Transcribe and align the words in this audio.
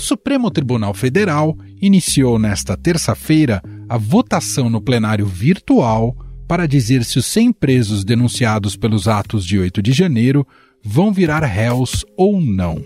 Supremo 0.00 0.50
Tribunal 0.50 0.94
Federal 0.94 1.56
iniciou 1.80 2.38
nesta 2.38 2.76
terça-feira 2.76 3.62
a 3.88 3.96
votação 3.96 4.68
no 4.68 4.80
plenário 4.80 5.26
virtual 5.26 6.16
para 6.48 6.66
dizer 6.66 7.04
se 7.04 7.18
os 7.18 7.26
100 7.26 7.52
presos 7.52 8.04
denunciados 8.04 8.76
pelos 8.76 9.06
atos 9.06 9.44
de 9.44 9.58
8 9.58 9.80
de 9.80 9.92
janeiro 9.92 10.44
vão 10.82 11.12
virar 11.12 11.44
réus 11.44 12.04
ou 12.16 12.40
não. 12.40 12.82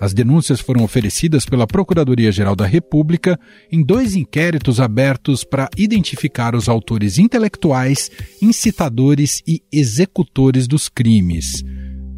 As 0.00 0.14
denúncias 0.14 0.60
foram 0.60 0.82
oferecidas 0.82 1.44
pela 1.44 1.66
Procuradoria-Geral 1.66 2.56
da 2.56 2.64
República 2.64 3.38
em 3.70 3.82
dois 3.82 4.14
inquéritos 4.14 4.80
abertos 4.80 5.44
para 5.44 5.68
identificar 5.76 6.54
os 6.54 6.70
autores 6.70 7.18
intelectuais, 7.18 8.10
incitadores 8.40 9.42
e 9.46 9.62
executores 9.70 10.66
dos 10.66 10.88
crimes. 10.88 11.62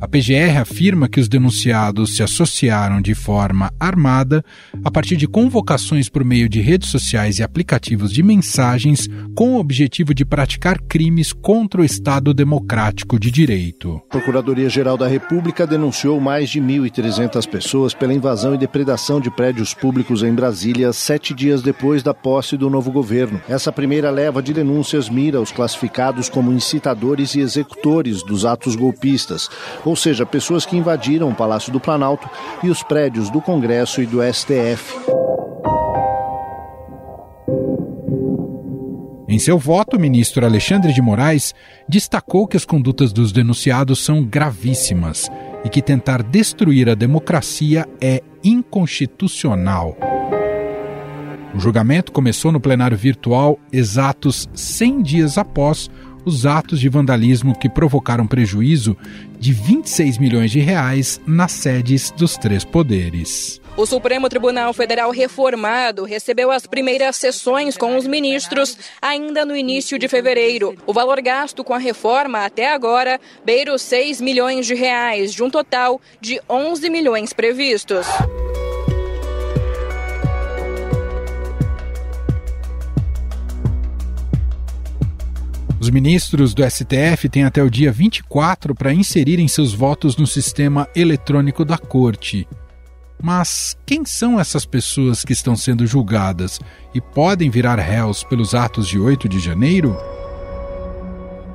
A 0.02 0.08
PGR 0.08 0.58
afirma 0.60 1.08
que 1.08 1.20
os 1.20 1.28
denunciados 1.28 2.16
se 2.16 2.24
associaram 2.24 3.00
de 3.00 3.14
forma 3.14 3.72
armada 3.78 4.44
a 4.82 4.90
partir 4.90 5.16
de 5.16 5.28
convocações 5.28 6.08
por 6.08 6.24
meio 6.24 6.48
de 6.48 6.60
redes 6.60 6.88
sociais 6.88 7.38
e 7.38 7.42
aplicativos 7.44 8.10
de 8.10 8.20
mensagens 8.20 9.08
com 9.32 9.54
o 9.54 9.60
objetivo 9.60 10.12
de 10.12 10.24
praticar 10.24 10.80
crimes 10.80 11.32
contra 11.32 11.80
o 11.80 11.84
Estado 11.84 12.34
Democrático 12.34 13.16
de 13.16 13.30
Direito. 13.30 14.02
A 14.08 14.14
Procuradoria-Geral 14.14 14.96
da 14.98 15.06
República 15.06 15.68
denunciou 15.68 16.18
mais 16.18 16.50
de 16.50 16.60
1.300 16.60 17.48
pessoas 17.48 17.94
pela 17.94 18.12
invasão 18.12 18.56
e 18.56 18.58
depredação 18.58 19.20
de 19.20 19.30
prédios 19.30 19.72
públicos 19.72 20.24
em 20.24 20.34
Brasília 20.34 20.92
sete 20.92 21.32
dias 21.32 21.62
depois 21.62 22.02
da 22.02 22.12
posse 22.12 22.56
do 22.56 22.68
novo 22.68 22.90
governo. 22.90 23.40
Essa 23.48 23.70
primeira 23.70 24.10
leva 24.10 24.42
de 24.42 24.52
denúncias 24.52 25.08
mira 25.08 25.40
os 25.40 25.52
classificados 25.52 26.28
como 26.28 26.50
incitadores 26.50 27.36
e 27.36 27.40
executores 27.40 28.24
dos 28.24 28.44
atos 28.44 28.74
golpistas 28.74 29.48
ou 29.92 29.96
seja, 29.96 30.24
pessoas 30.24 30.64
que 30.64 30.74
invadiram 30.74 31.28
o 31.28 31.34
Palácio 31.34 31.70
do 31.70 31.78
Planalto 31.78 32.26
e 32.62 32.70
os 32.70 32.82
prédios 32.82 33.28
do 33.28 33.42
Congresso 33.42 34.00
e 34.00 34.06
do 34.06 34.22
STF. 34.22 34.96
Em 39.28 39.38
seu 39.38 39.58
voto, 39.58 39.98
o 39.98 40.00
ministro 40.00 40.46
Alexandre 40.46 40.94
de 40.94 41.02
Moraes 41.02 41.54
destacou 41.86 42.46
que 42.46 42.56
as 42.56 42.64
condutas 42.64 43.12
dos 43.12 43.32
denunciados 43.32 44.02
são 44.02 44.24
gravíssimas 44.24 45.30
e 45.62 45.68
que 45.68 45.82
tentar 45.82 46.22
destruir 46.22 46.88
a 46.88 46.94
democracia 46.94 47.86
é 48.00 48.22
inconstitucional. 48.42 49.94
O 51.54 51.60
julgamento 51.60 52.12
começou 52.12 52.50
no 52.50 52.60
plenário 52.60 52.96
virtual 52.96 53.58
exatos 53.70 54.48
100 54.54 55.02
dias 55.02 55.36
após 55.36 55.90
os 56.24 56.46
atos 56.46 56.80
de 56.80 56.88
vandalismo 56.88 57.58
que 57.58 57.68
provocaram 57.68 58.26
prejuízo 58.26 58.96
de 59.38 59.52
26 59.52 60.18
milhões 60.18 60.50
de 60.50 60.60
reais 60.60 61.20
nas 61.26 61.52
sedes 61.52 62.10
dos 62.10 62.36
três 62.36 62.64
poderes. 62.64 63.60
O 63.76 63.86
Supremo 63.86 64.28
Tribunal 64.28 64.72
Federal 64.74 65.10
reformado 65.10 66.04
recebeu 66.04 66.50
as 66.50 66.66
primeiras 66.66 67.16
sessões 67.16 67.76
com 67.76 67.96
os 67.96 68.06
ministros 68.06 68.76
ainda 69.00 69.46
no 69.46 69.56
início 69.56 69.98
de 69.98 70.08
fevereiro. 70.08 70.76
O 70.86 70.92
valor 70.92 71.20
gasto 71.22 71.64
com 71.64 71.72
a 71.72 71.78
reforma 71.78 72.44
até 72.44 72.70
agora 72.70 73.18
beira 73.44 73.74
os 73.74 73.80
6 73.82 74.20
milhões 74.20 74.66
de 74.66 74.74
reais, 74.74 75.32
de 75.32 75.42
um 75.42 75.48
total 75.48 76.00
de 76.20 76.38
11 76.48 76.90
milhões 76.90 77.32
previstos. 77.32 78.06
Os 85.82 85.90
ministros 85.90 86.54
do 86.54 86.62
STF 86.62 87.28
têm 87.28 87.42
até 87.42 87.60
o 87.60 87.68
dia 87.68 87.90
24 87.90 88.72
para 88.72 88.94
inserirem 88.94 89.48
seus 89.48 89.74
votos 89.74 90.16
no 90.16 90.28
sistema 90.28 90.88
eletrônico 90.94 91.64
da 91.64 91.76
Corte. 91.76 92.46
Mas 93.20 93.76
quem 93.84 94.04
são 94.04 94.38
essas 94.38 94.64
pessoas 94.64 95.24
que 95.24 95.32
estão 95.32 95.56
sendo 95.56 95.84
julgadas 95.84 96.60
e 96.94 97.00
podem 97.00 97.50
virar 97.50 97.80
réus 97.80 98.22
pelos 98.22 98.54
atos 98.54 98.86
de 98.86 98.96
8 98.96 99.28
de 99.28 99.40
janeiro? 99.40 99.96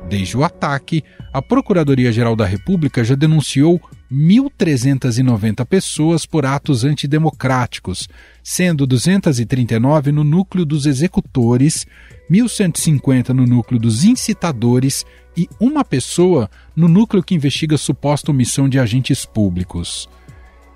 Desde 0.10 0.38
o 0.38 0.44
ataque, 0.44 1.04
a 1.34 1.42
Procuradoria-Geral 1.42 2.34
da 2.34 2.46
República 2.46 3.04
já 3.04 3.14
denunciou 3.14 3.82
1.390 4.10 5.66
pessoas 5.66 6.26
por 6.26 6.46
atos 6.46 6.86
antidemocráticos, 6.86 8.08
sendo 8.42 8.88
239 8.88 10.14
no 10.14 10.24
núcleo 10.24 10.66
dos 10.66 10.86
executores 10.86 11.86
1.150 12.32 13.30
no 13.30 13.46
núcleo 13.46 13.80
dos 13.80 14.06
incitadores 14.06 15.06
e 15.36 15.50
uma 15.60 15.84
pessoa 15.84 16.50
no 16.74 16.88
núcleo 16.88 17.22
que 17.22 17.36
investiga 17.36 17.78
suposta 17.78 18.32
omissão 18.32 18.70
de 18.70 18.80
agentes 18.80 19.26
públicos. 19.26 20.08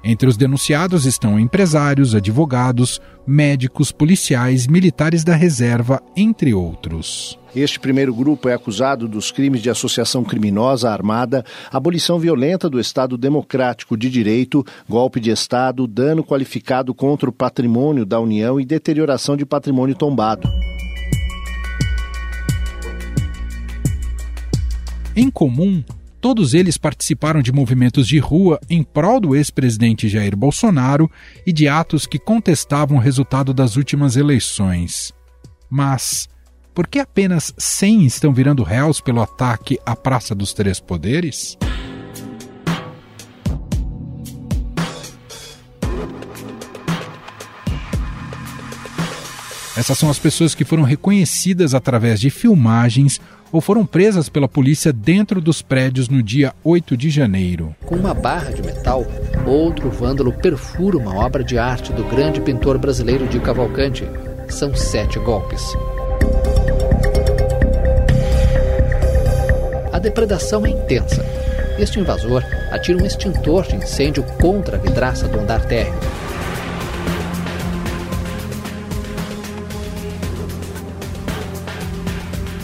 Entre 0.03 0.27
os 0.27 0.35
denunciados 0.35 1.05
estão 1.05 1.39
empresários, 1.39 2.15
advogados, 2.15 2.99
médicos, 3.25 3.91
policiais, 3.91 4.65
militares 4.65 5.23
da 5.23 5.35
reserva, 5.35 6.01
entre 6.17 6.55
outros. 6.55 7.37
Este 7.55 7.79
primeiro 7.79 8.13
grupo 8.13 8.49
é 8.49 8.53
acusado 8.53 9.07
dos 9.07 9.29
crimes 9.29 9.61
de 9.61 9.69
associação 9.69 10.23
criminosa 10.23 10.89
armada, 10.89 11.45
abolição 11.71 12.17
violenta 12.17 12.67
do 12.67 12.79
Estado 12.79 13.15
Democrático 13.15 13.95
de 13.95 14.09
Direito, 14.09 14.65
golpe 14.89 15.19
de 15.19 15.29
Estado, 15.29 15.85
dano 15.85 16.23
qualificado 16.23 16.95
contra 16.95 17.29
o 17.29 17.33
patrimônio 17.33 18.05
da 18.05 18.19
União 18.19 18.59
e 18.59 18.65
deterioração 18.65 19.37
de 19.37 19.45
patrimônio 19.45 19.93
tombado. 19.93 20.49
Em 25.15 25.29
comum, 25.29 25.83
todos 26.21 26.53
eles 26.53 26.77
participaram 26.77 27.41
de 27.41 27.51
movimentos 27.51 28.07
de 28.07 28.19
rua 28.19 28.59
em 28.69 28.83
prol 28.83 29.19
do 29.19 29.35
ex-presidente 29.35 30.07
Jair 30.07 30.37
Bolsonaro 30.37 31.09
e 31.45 31.51
de 31.51 31.67
atos 31.67 32.05
que 32.05 32.19
contestavam 32.19 32.97
o 32.97 33.01
resultado 33.01 33.53
das 33.55 33.75
últimas 33.75 34.15
eleições. 34.15 35.11
Mas 35.67 36.29
por 36.75 36.85
que 36.87 36.99
apenas 36.99 37.51
100 37.57 38.05
estão 38.05 38.31
virando 38.31 38.61
réus 38.61 39.01
pelo 39.01 39.19
ataque 39.19 39.79
à 39.83 39.95
Praça 39.95 40.35
dos 40.35 40.53
Três 40.53 40.79
Poderes? 40.79 41.57
Essas 49.75 49.97
são 49.97 50.09
as 50.09 50.19
pessoas 50.19 50.53
que 50.53 50.63
foram 50.63 50.83
reconhecidas 50.83 51.73
através 51.73 52.19
de 52.19 52.29
filmagens 52.29 53.19
ou 53.51 53.59
foram 53.59 53.85
presas 53.85 54.29
pela 54.29 54.47
polícia 54.47 54.93
dentro 54.93 55.41
dos 55.41 55.61
prédios 55.61 56.07
no 56.07 56.23
dia 56.23 56.53
8 56.63 56.95
de 56.95 57.09
janeiro. 57.09 57.75
Com 57.85 57.95
uma 57.95 58.13
barra 58.13 58.51
de 58.51 58.61
metal, 58.61 59.05
outro 59.45 59.89
vândalo 59.89 60.31
perfura 60.31 60.97
uma 60.97 61.15
obra 61.15 61.43
de 61.43 61.57
arte 61.57 61.91
do 61.91 62.03
grande 62.03 62.39
pintor 62.39 62.77
brasileiro 62.77 63.27
de 63.27 63.39
Cavalcante. 63.39 64.07
São 64.47 64.75
sete 64.75 65.19
golpes. 65.19 65.61
A 69.91 69.99
depredação 69.99 70.65
é 70.65 70.69
intensa. 70.69 71.25
Este 71.77 71.99
invasor 71.99 72.43
atira 72.71 73.01
um 73.01 73.05
extintor 73.05 73.67
de 73.67 73.75
incêndio 73.75 74.23
contra 74.39 74.77
a 74.77 74.79
vidraça 74.79 75.27
do 75.27 75.39
andar 75.39 75.65
térreo. 75.65 75.93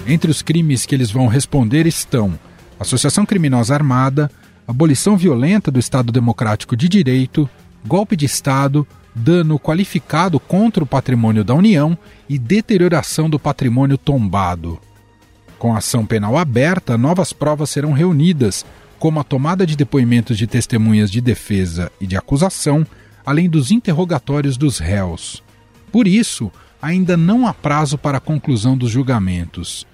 Entre 0.09 0.31
os 0.31 0.41
crimes 0.41 0.85
que 0.85 0.95
eles 0.95 1.11
vão 1.11 1.27
responder 1.27 1.85
estão 1.85 2.39
associação 2.79 3.25
criminosa 3.25 3.73
armada, 3.73 4.31
abolição 4.65 5.17
violenta 5.17 5.69
do 5.69 5.79
Estado 5.79 6.13
Democrático 6.13 6.77
de 6.77 6.87
Direito, 6.87 7.49
golpe 7.85 8.15
de 8.15 8.25
Estado, 8.25 8.87
dano 9.13 9.59
qualificado 9.59 10.39
contra 10.39 10.81
o 10.81 10.87
patrimônio 10.87 11.43
da 11.43 11.53
União 11.53 11.97
e 12.29 12.39
deterioração 12.39 13.29
do 13.29 13.37
patrimônio 13.37 13.97
tombado. 13.97 14.79
Com 15.59 15.73
a 15.73 15.79
ação 15.79 16.05
penal 16.05 16.37
aberta, 16.37 16.97
novas 16.97 17.33
provas 17.33 17.69
serão 17.69 17.91
reunidas, 17.91 18.65
como 18.97 19.19
a 19.19 19.25
tomada 19.25 19.65
de 19.65 19.75
depoimentos 19.75 20.37
de 20.37 20.47
testemunhas 20.47 21.11
de 21.11 21.19
defesa 21.19 21.91
e 21.99 22.07
de 22.07 22.15
acusação, 22.15 22.87
além 23.25 23.49
dos 23.49 23.71
interrogatórios 23.71 24.55
dos 24.55 24.77
réus. 24.77 25.43
Por 25.91 26.07
isso, 26.07 26.49
ainda 26.81 27.17
não 27.17 27.45
há 27.45 27.53
prazo 27.53 27.97
para 27.97 28.19
a 28.19 28.21
conclusão 28.21 28.77
dos 28.77 28.89
julgamentos. 28.89 29.85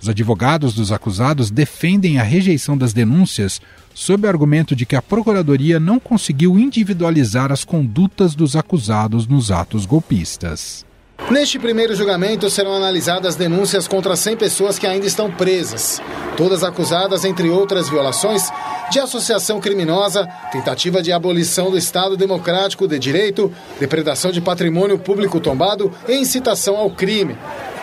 Os 0.00 0.08
advogados 0.08 0.74
dos 0.74 0.92
acusados 0.92 1.50
defendem 1.50 2.18
a 2.18 2.22
rejeição 2.22 2.76
das 2.76 2.92
denúncias 2.92 3.60
sob 3.94 4.26
o 4.26 4.30
argumento 4.30 4.76
de 4.76 4.86
que 4.86 4.94
a 4.94 5.02
Procuradoria 5.02 5.80
não 5.80 5.98
conseguiu 5.98 6.58
individualizar 6.58 7.50
as 7.50 7.64
condutas 7.64 8.34
dos 8.34 8.54
acusados 8.54 9.26
nos 9.26 9.50
atos 9.50 9.84
golpistas. 9.84 10.86
Neste 11.30 11.58
primeiro 11.58 11.94
julgamento 11.94 12.48
serão 12.48 12.74
analisadas 12.74 13.36
denúncias 13.36 13.86
contra 13.86 14.16
100 14.16 14.36
pessoas 14.36 14.78
que 14.78 14.86
ainda 14.86 15.04
estão 15.04 15.30
presas, 15.30 16.00
todas 16.36 16.62
acusadas, 16.62 17.24
entre 17.24 17.50
outras 17.50 17.88
violações, 17.88 18.50
de 18.90 18.98
associação 18.98 19.60
criminosa, 19.60 20.26
tentativa 20.50 21.02
de 21.02 21.12
abolição 21.12 21.70
do 21.70 21.76
Estado 21.76 22.16
Democrático 22.16 22.88
de 22.88 22.98
Direito, 22.98 23.52
depredação 23.78 24.30
de 24.30 24.40
patrimônio 24.40 24.98
público 24.98 25.38
tombado 25.38 25.92
e 26.08 26.14
incitação 26.14 26.76
ao 26.76 26.90
crime. 26.90 27.36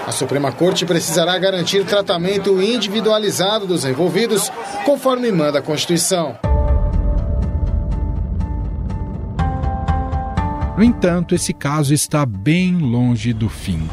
A 0.06 0.12
Suprema 0.12 0.52
Corte 0.52 0.86
precisará 0.86 1.36
garantir 1.40 1.84
tratamento 1.84 2.62
individualizado 2.62 3.66
dos 3.66 3.84
envolvidos, 3.86 4.52
conforme 4.86 5.32
manda 5.32 5.58
a 5.58 5.62
Constituição. 5.64 6.38
No 10.78 10.84
entanto, 10.84 11.34
esse 11.34 11.54
caso 11.54 11.92
está 11.92 12.24
bem 12.24 12.78
longe 12.78 13.34
do 13.34 13.50
fim. 13.50 13.88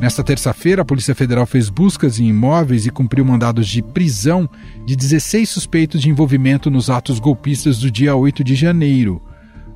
Nesta 0.00 0.22
terça-feira, 0.22 0.82
a 0.82 0.84
Polícia 0.84 1.14
Federal 1.14 1.44
fez 1.44 1.68
buscas 1.68 2.20
em 2.20 2.28
imóveis 2.28 2.86
e 2.86 2.90
cumpriu 2.90 3.24
mandados 3.24 3.66
de 3.66 3.82
prisão 3.82 4.48
de 4.86 4.94
16 4.94 5.50
suspeitos 5.50 6.00
de 6.00 6.08
envolvimento 6.08 6.70
nos 6.70 6.88
atos 6.88 7.18
golpistas 7.18 7.78
do 7.78 7.90
dia 7.90 8.14
8 8.14 8.44
de 8.44 8.54
janeiro. 8.54 9.20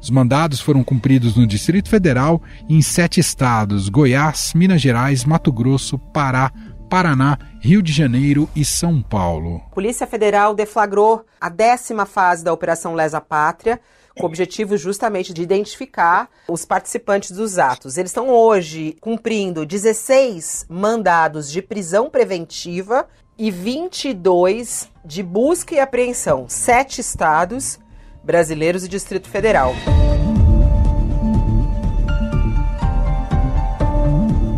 Os 0.01 0.09
mandados 0.11 0.61
foram 0.61 0.83
cumpridos 0.83 1.37
no 1.37 1.47
Distrito 1.47 1.89
Federal 1.89 2.41
e 2.69 2.75
em 2.75 2.83
sete 2.83 3.21
estados: 3.21 3.89
Goiás, 3.89 4.53
Minas 4.55 4.81
Gerais, 4.81 5.25
Mato 5.25 5.53
Grosso, 5.53 5.99
Pará, 5.99 6.51
Paraná, 6.89 7.39
Rio 7.61 7.83
de 7.83 7.93
Janeiro 7.93 8.49
e 8.57 8.65
São 8.65 9.03
Paulo. 9.03 9.63
A 9.67 9.75
Polícia 9.75 10.07
Federal 10.07 10.55
deflagrou 10.55 11.25
a 11.41 11.49
décima 11.49 12.07
fase 12.07 12.43
da 12.43 12.53
Operação 12.53 12.95
Lesa 12.95 13.21
Pátria 13.21 13.79
com 14.17 14.25
o 14.25 14.27
objetivo 14.27 14.77
justamente 14.77 15.33
de 15.33 15.43
identificar 15.43 16.29
os 16.49 16.65
participantes 16.65 17.31
dos 17.31 17.59
atos. 17.59 17.97
Eles 17.97 18.11
estão 18.11 18.29
hoje 18.29 18.97
cumprindo 19.01 19.65
16 19.65 20.67
mandados 20.69 21.51
de 21.51 21.63
prisão 21.63 22.11
preventiva 22.11 23.09
e 23.39 23.51
22 23.51 24.91
de 25.05 25.23
busca 25.23 25.75
e 25.75 25.81
apreensão, 25.81 26.47
sete 26.49 27.01
estados 27.01 27.79
brasileiros 28.23 28.85
e 28.85 28.89
Distrito 28.89 29.29
Federal. 29.29 29.75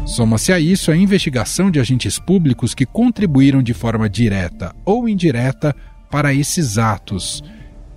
Soma-se 0.06 0.52
a 0.52 0.60
isso 0.60 0.90
a 0.90 0.96
investigação 0.96 1.70
de 1.70 1.80
agentes 1.80 2.18
públicos 2.18 2.74
que 2.74 2.84
contribuíram 2.84 3.62
de 3.62 3.72
forma 3.72 4.10
direta 4.10 4.74
ou 4.84 5.08
indireta 5.08 5.74
para 6.10 6.34
esses 6.34 6.76
atos. 6.76 7.42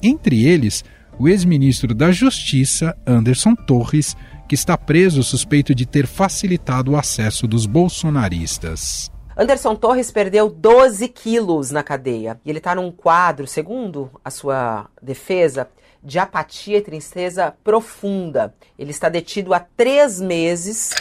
Entre 0.01 0.45
eles, 0.45 0.83
o 1.19 1.27
ex-ministro 1.27 1.93
da 1.93 2.11
Justiça, 2.11 2.95
Anderson 3.05 3.53
Torres, 3.55 4.15
que 4.47 4.55
está 4.55 4.77
preso 4.77 5.23
suspeito 5.23 5.75
de 5.75 5.85
ter 5.85 6.07
facilitado 6.07 6.91
o 6.91 6.97
acesso 6.97 7.47
dos 7.47 7.65
bolsonaristas. 7.65 9.11
Anderson 9.37 9.75
Torres 9.75 10.11
perdeu 10.11 10.49
12 10.49 11.09
quilos 11.09 11.69
na 11.69 11.83
cadeia 11.83 12.39
e 12.45 12.49
ele 12.49 12.59
está 12.59 12.73
num 12.73 12.89
quadro, 12.89 13.45
segundo 13.45 14.09
a 14.23 14.31
sua 14.31 14.89
defesa, 15.01 15.67
de 16.01 16.17
apatia 16.17 16.77
e 16.77 16.81
tristeza 16.81 17.53
profunda. 17.63 18.55
Ele 18.79 18.91
está 18.91 19.09
detido 19.09 19.53
há 19.53 19.59
três 19.59 20.21
meses. 20.21 20.91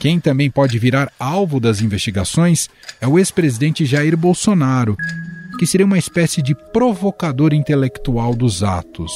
Quem 0.00 0.18
também 0.18 0.50
pode 0.50 0.76
virar 0.76 1.10
alvo 1.20 1.60
das 1.60 1.80
investigações 1.80 2.68
é 3.00 3.06
o 3.06 3.16
ex-presidente 3.16 3.86
Jair 3.86 4.16
Bolsonaro, 4.16 4.96
que 5.56 5.66
seria 5.66 5.86
uma 5.86 5.98
espécie 5.98 6.42
de 6.42 6.52
provocador 6.72 7.54
intelectual 7.54 8.34
dos 8.34 8.64
atos. 8.64 9.12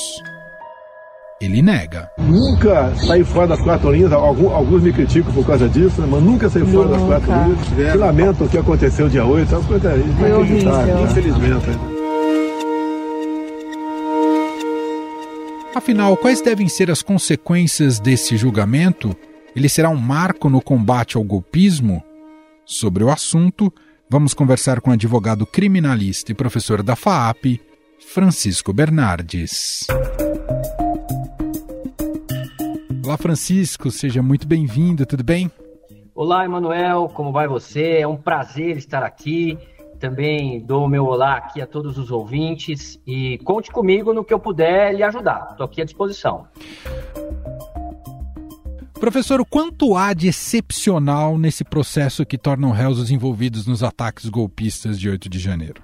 Ele 1.40 1.62
nega. 1.62 2.11
Nunca 2.19 2.94
saí 2.96 3.23
fora 3.23 3.49
das 3.49 3.61
quatro 3.61 3.93
linhas, 3.93 4.12
alguns, 4.12 4.52
alguns 4.52 4.82
me 4.82 4.93
criticam 4.93 5.32
por 5.32 5.46
causa 5.46 5.69
disso, 5.69 6.02
mas 6.08 6.23
nunca 6.23 6.50
saí 6.50 6.64
fora 6.67 6.88
das 6.88 7.02
quatro 7.02 7.32
linhas. 7.32 7.69
Que 7.69 7.96
lamento 7.96 8.44
o 8.44 8.49
que 8.49 8.58
aconteceu 8.58 9.08
dia 9.08 9.25
8, 9.25 9.55
é 9.55 9.58
uma 9.58 9.69
coisa 9.69 9.96
inacreditável, 9.96 11.05
infelizmente. 11.05 11.67
Afinal, 15.75 16.17
quais 16.17 16.40
devem 16.40 16.69
ser 16.69 16.90
as 16.90 17.02
consequências 17.02 18.00
desse 18.00 18.37
julgamento? 18.37 19.14
Ele 19.55 19.69
será 19.69 19.88
um 19.88 19.96
marco 19.96 20.50
no 20.50 20.61
combate 20.61 21.17
ao 21.17 21.23
golpismo? 21.23 22.02
Sobre 22.67 23.05
o 23.05 23.11
assunto, 23.11 23.73
Vamos 24.11 24.32
conversar 24.32 24.81
com 24.81 24.91
o 24.91 24.94
advogado 24.94 25.44
criminalista 25.44 26.32
e 26.32 26.34
professor 26.34 26.82
da 26.82 26.96
FAAP, 26.96 27.61
Francisco 28.00 28.73
Bernardes. 28.73 29.87
Olá, 33.08 33.16
Francisco, 33.16 33.90
seja 33.90 34.22
muito 34.22 34.46
bem-vindo, 34.46 35.06
tudo 35.06 35.25
bem? 35.25 35.50
Olá, 36.14 36.44
Emanuel, 36.44 37.10
como 37.14 37.32
vai 37.32 37.49
você? 37.49 38.00
É 38.00 38.06
um 38.06 38.19
prazer 38.19 38.76
estar 38.76 39.02
aqui. 39.02 39.58
Também 39.99 40.60
dou 40.60 40.84
o 40.84 40.88
meu 40.88 41.06
olá 41.06 41.38
aqui 41.38 41.62
a 41.62 41.66
todos 41.66 41.96
os 41.96 42.10
ouvintes 42.10 43.00
e 43.06 43.38
conte 43.38 43.70
comigo 43.70 44.12
no 44.12 44.22
que 44.22 44.34
eu 44.34 44.38
puder 44.38 44.94
lhe 44.94 45.02
ajudar. 45.02 45.49
Estou 45.52 45.64
aqui 45.64 45.81
à 45.81 45.87
disposição. 45.87 46.49
Professor, 49.00 49.40
o 49.40 49.46
quanto 49.46 49.96
há 49.96 50.12
de 50.12 50.28
excepcional 50.28 51.38
nesse 51.38 51.64
processo 51.64 52.26
que 52.26 52.37
tornam 52.37 52.72
réus 52.72 52.99
os 52.99 53.10
envolvidos 53.10 53.66
nos 53.66 53.82
ataques 53.82 54.28
golpistas 54.28 55.00
de 55.00 55.08
8 55.08 55.31
de 55.31 55.38
janeiro? 55.38 55.82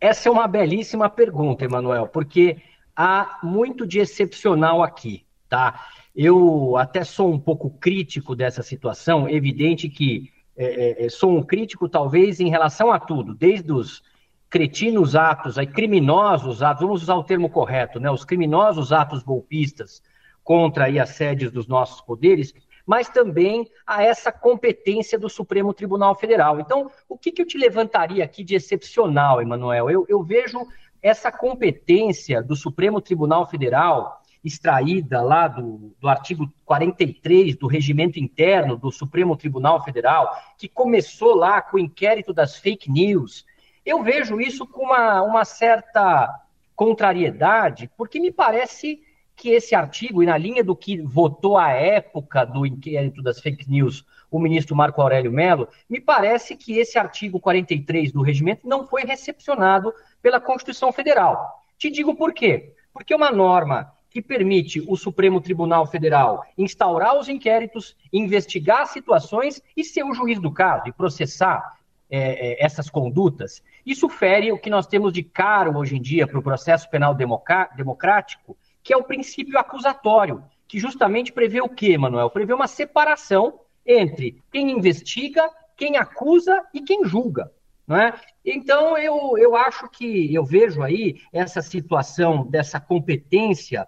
Essa 0.00 0.30
é 0.30 0.32
uma 0.32 0.48
belíssima 0.48 1.10
pergunta, 1.10 1.66
Emanuel, 1.66 2.06
porque 2.06 2.56
há 2.96 3.40
muito 3.42 3.86
de 3.86 3.98
excepcional 3.98 4.82
aqui, 4.82 5.22
tá? 5.46 5.78
Eu 6.22 6.76
até 6.76 7.02
sou 7.02 7.32
um 7.32 7.40
pouco 7.40 7.70
crítico 7.70 8.36
dessa 8.36 8.62
situação, 8.62 9.26
evidente 9.26 9.88
que 9.88 10.30
é, 10.54 10.64
é, 10.66 11.06
é 11.06 11.08
sou 11.08 11.34
um 11.34 11.42
crítico 11.42 11.88
talvez 11.88 12.40
em 12.40 12.50
relação 12.50 12.92
a 12.92 13.00
tudo, 13.00 13.34
desde 13.34 13.72
os 13.72 14.02
cretinos 14.50 15.16
atos, 15.16 15.56
aí 15.56 15.66
criminosos 15.66 16.62
atos, 16.62 16.82
vamos 16.82 17.02
usar 17.04 17.14
o 17.14 17.24
termo 17.24 17.48
correto, 17.48 17.98
né? 17.98 18.10
Os 18.10 18.22
criminosos 18.22 18.92
atos 18.92 19.22
golpistas, 19.22 20.02
contra 20.44 20.84
aí, 20.84 20.98
as 20.98 21.08
sedes 21.08 21.50
dos 21.50 21.66
nossos 21.66 22.02
poderes, 22.02 22.52
mas 22.84 23.08
também 23.08 23.66
a 23.86 24.02
essa 24.02 24.30
competência 24.30 25.18
do 25.18 25.30
Supremo 25.30 25.72
Tribunal 25.72 26.14
Federal. 26.14 26.60
Então, 26.60 26.90
o 27.08 27.16
que, 27.16 27.32
que 27.32 27.40
eu 27.40 27.46
te 27.46 27.56
levantaria 27.56 28.22
aqui 28.22 28.44
de 28.44 28.54
excepcional, 28.54 29.40
Emanuel? 29.40 29.88
Eu, 29.88 30.04
eu 30.06 30.22
vejo 30.22 30.66
essa 31.00 31.32
competência 31.32 32.42
do 32.42 32.54
Supremo 32.54 33.00
Tribunal 33.00 33.48
Federal, 33.48 34.20
extraída 34.44 35.20
lá 35.20 35.48
do, 35.48 35.94
do 36.00 36.08
artigo 36.08 36.50
43 36.64 37.56
do 37.56 37.66
regimento 37.66 38.18
interno 38.18 38.76
do 38.76 38.90
Supremo 38.90 39.36
Tribunal 39.36 39.82
Federal, 39.84 40.34
que 40.56 40.68
começou 40.68 41.34
lá 41.34 41.60
com 41.60 41.76
o 41.76 41.80
inquérito 41.80 42.32
das 42.32 42.56
fake 42.56 42.90
news. 42.90 43.44
Eu 43.84 44.02
vejo 44.02 44.40
isso 44.40 44.66
com 44.66 44.84
uma, 44.84 45.22
uma 45.22 45.44
certa 45.44 46.34
contrariedade, 46.74 47.90
porque 47.96 48.18
me 48.18 48.32
parece 48.32 49.02
que 49.36 49.50
esse 49.50 49.74
artigo, 49.74 50.22
e 50.22 50.26
na 50.26 50.36
linha 50.36 50.62
do 50.62 50.76
que 50.76 51.00
votou 51.00 51.56
à 51.56 51.70
época 51.70 52.44
do 52.44 52.66
inquérito 52.66 53.22
das 53.22 53.40
fake 53.40 53.70
news 53.70 54.04
o 54.30 54.38
ministro 54.38 54.76
Marco 54.76 55.02
Aurélio 55.02 55.32
Mello, 55.32 55.68
me 55.88 56.00
parece 56.00 56.54
que 56.54 56.78
esse 56.78 56.98
artigo 56.98 57.40
43 57.40 58.12
do 58.12 58.22
regimento 58.22 58.68
não 58.68 58.86
foi 58.86 59.02
recepcionado 59.02 59.92
pela 60.22 60.40
Constituição 60.40 60.92
Federal. 60.92 61.64
Te 61.76 61.90
digo 61.90 62.14
por 62.14 62.32
quê. 62.32 62.74
Porque 62.92 63.14
uma 63.14 63.30
norma 63.30 63.92
que 64.10 64.20
permite 64.20 64.82
o 64.88 64.96
Supremo 64.96 65.40
Tribunal 65.40 65.86
Federal 65.86 66.44
instaurar 66.58 67.16
os 67.16 67.28
inquéritos, 67.28 67.96
investigar 68.12 68.86
situações 68.88 69.62
e 69.76 69.84
ser 69.84 70.02
o 70.02 70.12
juiz 70.12 70.40
do 70.40 70.52
caso 70.52 70.88
e 70.88 70.92
processar 70.92 71.78
é, 72.10 72.62
é, 72.62 72.64
essas 72.64 72.90
condutas, 72.90 73.62
isso 73.86 74.08
fere 74.08 74.50
o 74.50 74.58
que 74.58 74.68
nós 74.68 74.86
temos 74.86 75.12
de 75.12 75.22
caro 75.22 75.78
hoje 75.78 75.96
em 75.96 76.02
dia 76.02 76.26
para 76.26 76.38
o 76.38 76.42
processo 76.42 76.90
penal 76.90 77.14
democrático, 77.14 78.56
que 78.82 78.92
é 78.92 78.96
o 78.96 79.04
princípio 79.04 79.56
acusatório, 79.56 80.42
que 80.66 80.78
justamente 80.78 81.32
prevê 81.32 81.60
o 81.60 81.68
quê, 81.68 81.96
Manuel? 81.96 82.28
Prevê 82.28 82.52
uma 82.52 82.66
separação 82.66 83.60
entre 83.86 84.42
quem 84.52 84.72
investiga, 84.72 85.48
quem 85.76 85.96
acusa 85.96 86.64
e 86.74 86.80
quem 86.80 87.04
julga. 87.04 87.50
É? 87.88 88.12
Então, 88.44 88.96
eu, 88.96 89.36
eu 89.36 89.56
acho 89.56 89.88
que 89.88 90.32
eu 90.32 90.44
vejo 90.44 90.80
aí 90.80 91.20
essa 91.32 91.60
situação 91.60 92.46
dessa 92.46 92.78
competência 92.78 93.86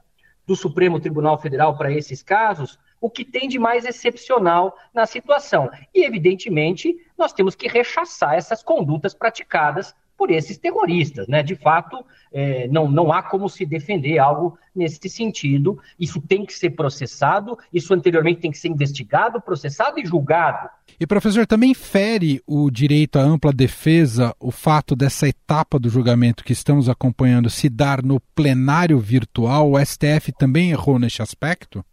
do 0.52 0.56
Supremo 0.56 1.00
Tribunal 1.00 1.38
Federal 1.38 1.78
para 1.78 1.90
esses 1.90 2.22
casos, 2.22 2.78
o 3.00 3.08
que 3.08 3.24
tem 3.24 3.48
de 3.48 3.58
mais 3.58 3.86
excepcional 3.86 4.76
na 4.92 5.06
situação. 5.06 5.70
E, 5.94 6.04
evidentemente, 6.04 6.94
nós 7.16 7.32
temos 7.32 7.54
que 7.54 7.66
rechaçar 7.66 8.34
essas 8.34 8.62
condutas 8.62 9.14
praticadas 9.14 9.96
por 10.22 10.30
esses 10.30 10.56
terroristas. 10.56 11.26
Né? 11.26 11.42
De 11.42 11.56
fato, 11.56 11.98
é, 12.32 12.68
não, 12.68 12.88
não 12.88 13.12
há 13.12 13.24
como 13.24 13.48
se 13.48 13.66
defender 13.66 14.20
algo 14.20 14.56
nesse 14.72 15.08
sentido. 15.08 15.80
Isso 15.98 16.20
tem 16.20 16.46
que 16.46 16.54
ser 16.54 16.70
processado, 16.70 17.58
isso 17.72 17.92
anteriormente 17.92 18.40
tem 18.40 18.52
que 18.52 18.58
ser 18.58 18.68
investigado, 18.68 19.40
processado 19.40 19.98
e 19.98 20.06
julgado. 20.06 20.68
E, 21.00 21.04
professor, 21.08 21.44
também 21.44 21.74
fere 21.74 22.40
o 22.46 22.70
direito 22.70 23.18
à 23.18 23.22
ampla 23.22 23.52
defesa 23.52 24.32
o 24.38 24.52
fato 24.52 24.94
dessa 24.94 25.26
etapa 25.26 25.76
do 25.76 25.90
julgamento 25.90 26.44
que 26.44 26.52
estamos 26.52 26.88
acompanhando 26.88 27.50
se 27.50 27.68
dar 27.68 28.00
no 28.00 28.20
plenário 28.32 29.00
virtual? 29.00 29.72
O 29.72 29.84
STF 29.84 30.30
também 30.38 30.70
errou 30.70 31.00
neste 31.00 31.20
aspecto? 31.20 31.84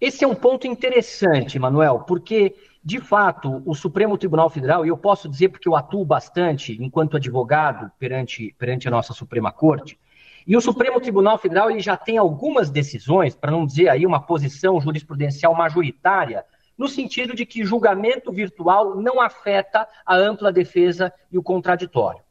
Esse 0.00 0.22
é 0.22 0.28
um 0.28 0.34
ponto 0.36 0.64
interessante, 0.68 1.58
Manuel, 1.58 2.04
porque 2.06 2.54
de 2.88 3.00
fato, 3.00 3.62
o 3.66 3.74
Supremo 3.74 4.16
Tribunal 4.16 4.48
Federal, 4.48 4.86
e 4.86 4.88
eu 4.88 4.96
posso 4.96 5.28
dizer 5.28 5.50
porque 5.50 5.68
eu 5.68 5.76
atuo 5.76 6.06
bastante 6.06 6.74
enquanto 6.82 7.18
advogado 7.18 7.92
perante, 7.98 8.54
perante 8.58 8.88
a 8.88 8.90
nossa 8.90 9.12
Suprema 9.12 9.52
Corte, 9.52 10.00
e 10.46 10.56
o 10.56 10.60
Supremo 10.62 10.98
Tribunal 10.98 11.36
Federal 11.36 11.70
ele 11.70 11.80
já 11.80 11.98
tem 11.98 12.16
algumas 12.16 12.70
decisões, 12.70 13.36
para 13.36 13.50
não 13.50 13.66
dizer 13.66 13.90
aí 13.90 14.06
uma 14.06 14.22
posição 14.22 14.80
jurisprudencial 14.80 15.54
majoritária, 15.54 16.46
no 16.78 16.88
sentido 16.88 17.34
de 17.34 17.44
que 17.44 17.62
julgamento 17.62 18.32
virtual 18.32 18.96
não 18.96 19.20
afeta 19.20 19.86
a 20.06 20.16
ampla 20.16 20.50
defesa 20.50 21.12
e 21.30 21.36
o 21.36 21.42
contraditório, 21.42 22.22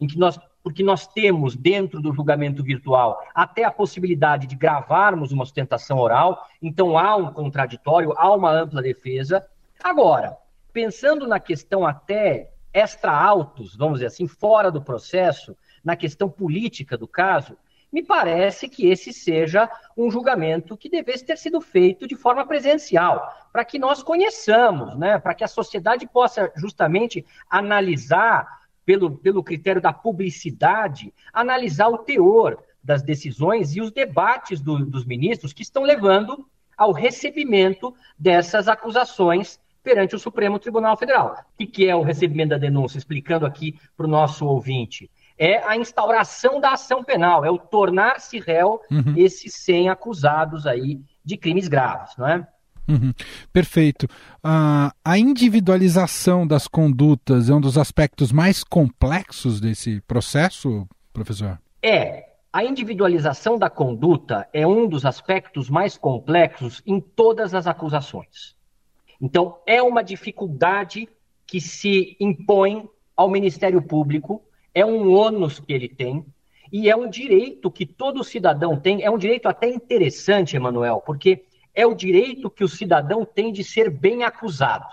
em 0.00 0.06
que 0.06 0.18
nós, 0.18 0.40
porque 0.62 0.82
nós 0.82 1.06
temos 1.06 1.54
dentro 1.54 2.00
do 2.00 2.14
julgamento 2.14 2.62
virtual 2.62 3.22
até 3.34 3.64
a 3.64 3.70
possibilidade 3.70 4.46
de 4.46 4.56
gravarmos 4.56 5.30
uma 5.30 5.44
sustentação 5.44 5.98
oral, 5.98 6.42
então 6.62 6.96
há 6.96 7.16
um 7.16 7.30
contraditório, 7.34 8.14
há 8.16 8.34
uma 8.34 8.50
ampla 8.50 8.80
defesa. 8.80 9.46
Agora, 9.86 10.36
pensando 10.72 11.28
na 11.28 11.38
questão 11.38 11.86
até 11.86 12.50
extra 12.74 13.12
autos, 13.12 13.76
vamos 13.76 13.98
dizer 13.98 14.06
assim, 14.06 14.26
fora 14.26 14.68
do 14.68 14.82
processo, 14.82 15.56
na 15.84 15.94
questão 15.94 16.28
política 16.28 16.98
do 16.98 17.06
caso, 17.06 17.56
me 17.92 18.02
parece 18.02 18.68
que 18.68 18.88
esse 18.88 19.12
seja 19.12 19.70
um 19.96 20.10
julgamento 20.10 20.76
que 20.76 20.90
devesse 20.90 21.24
ter 21.24 21.38
sido 21.38 21.60
feito 21.60 22.04
de 22.04 22.16
forma 22.16 22.44
presencial, 22.44 23.32
para 23.52 23.64
que 23.64 23.78
nós 23.78 24.02
conheçamos, 24.02 24.98
né, 24.98 25.20
para 25.20 25.34
que 25.34 25.44
a 25.44 25.48
sociedade 25.48 26.04
possa 26.04 26.52
justamente 26.56 27.24
analisar, 27.48 28.66
pelo, 28.84 29.16
pelo 29.16 29.44
critério 29.44 29.80
da 29.80 29.92
publicidade, 29.92 31.14
analisar 31.32 31.86
o 31.90 31.98
teor 31.98 32.58
das 32.82 33.04
decisões 33.04 33.76
e 33.76 33.80
os 33.80 33.92
debates 33.92 34.60
do, 34.60 34.84
dos 34.84 35.04
ministros 35.04 35.52
que 35.52 35.62
estão 35.62 35.84
levando 35.84 36.44
ao 36.76 36.90
recebimento 36.90 37.94
dessas 38.18 38.66
acusações 38.66 39.60
perante 39.86 40.16
o 40.16 40.18
Supremo 40.18 40.58
Tribunal 40.58 40.96
Federal. 40.96 41.36
O 41.60 41.64
que 41.64 41.86
é 41.86 41.94
o 41.94 42.02
recebimento 42.02 42.48
da 42.48 42.58
denúncia? 42.58 42.98
Explicando 42.98 43.46
aqui 43.46 43.78
para 43.96 44.04
o 44.04 44.10
nosso 44.10 44.44
ouvinte 44.44 45.08
é 45.38 45.62
a 45.64 45.76
instauração 45.76 46.60
da 46.60 46.72
ação 46.72 47.04
penal, 47.04 47.44
é 47.44 47.50
o 47.50 47.58
tornar-se 47.58 48.40
réu 48.40 48.80
uhum. 48.90 49.14
esses 49.16 49.54
100 49.54 49.90
acusados 49.90 50.66
aí 50.66 50.98
de 51.24 51.36
crimes 51.36 51.68
graves, 51.68 52.16
não 52.16 52.26
é? 52.26 52.48
Uhum. 52.88 53.12
Perfeito. 53.52 54.06
Uh, 54.44 54.90
a 55.04 55.18
individualização 55.18 56.46
das 56.46 56.66
condutas 56.66 57.48
é 57.48 57.54
um 57.54 57.60
dos 57.60 57.78
aspectos 57.78 58.32
mais 58.32 58.64
complexos 58.64 59.60
desse 59.60 60.00
processo, 60.00 60.88
professor? 61.12 61.60
É. 61.80 62.24
A 62.52 62.64
individualização 62.64 63.58
da 63.58 63.68
conduta 63.68 64.48
é 64.52 64.66
um 64.66 64.88
dos 64.88 65.04
aspectos 65.04 65.68
mais 65.68 65.98
complexos 65.98 66.82
em 66.86 66.98
todas 66.98 67.54
as 67.54 67.66
acusações. 67.66 68.55
Então, 69.20 69.58
é 69.66 69.82
uma 69.82 70.02
dificuldade 70.02 71.08
que 71.46 71.60
se 71.60 72.16
impõe 72.20 72.88
ao 73.16 73.30
Ministério 73.30 73.80
Público 73.80 74.42
é 74.76 74.84
um 74.84 75.10
ônus 75.10 75.58
que 75.58 75.72
ele 75.72 75.88
tem 75.88 76.22
e 76.70 76.90
é 76.90 76.94
um 76.94 77.08
direito 77.08 77.70
que 77.70 77.86
todo 77.86 78.22
cidadão 78.22 78.78
tem. 78.78 79.02
É 79.02 79.10
um 79.10 79.16
direito 79.16 79.48
até 79.48 79.70
interessante, 79.70 80.54
Emanuel, 80.54 81.00
porque 81.00 81.44
é 81.74 81.86
o 81.86 81.94
direito 81.94 82.50
que 82.50 82.62
o 82.62 82.68
cidadão 82.68 83.24
tem 83.24 83.52
de 83.52 83.64
ser 83.64 83.88
bem 83.88 84.22
acusado. 84.22 84.86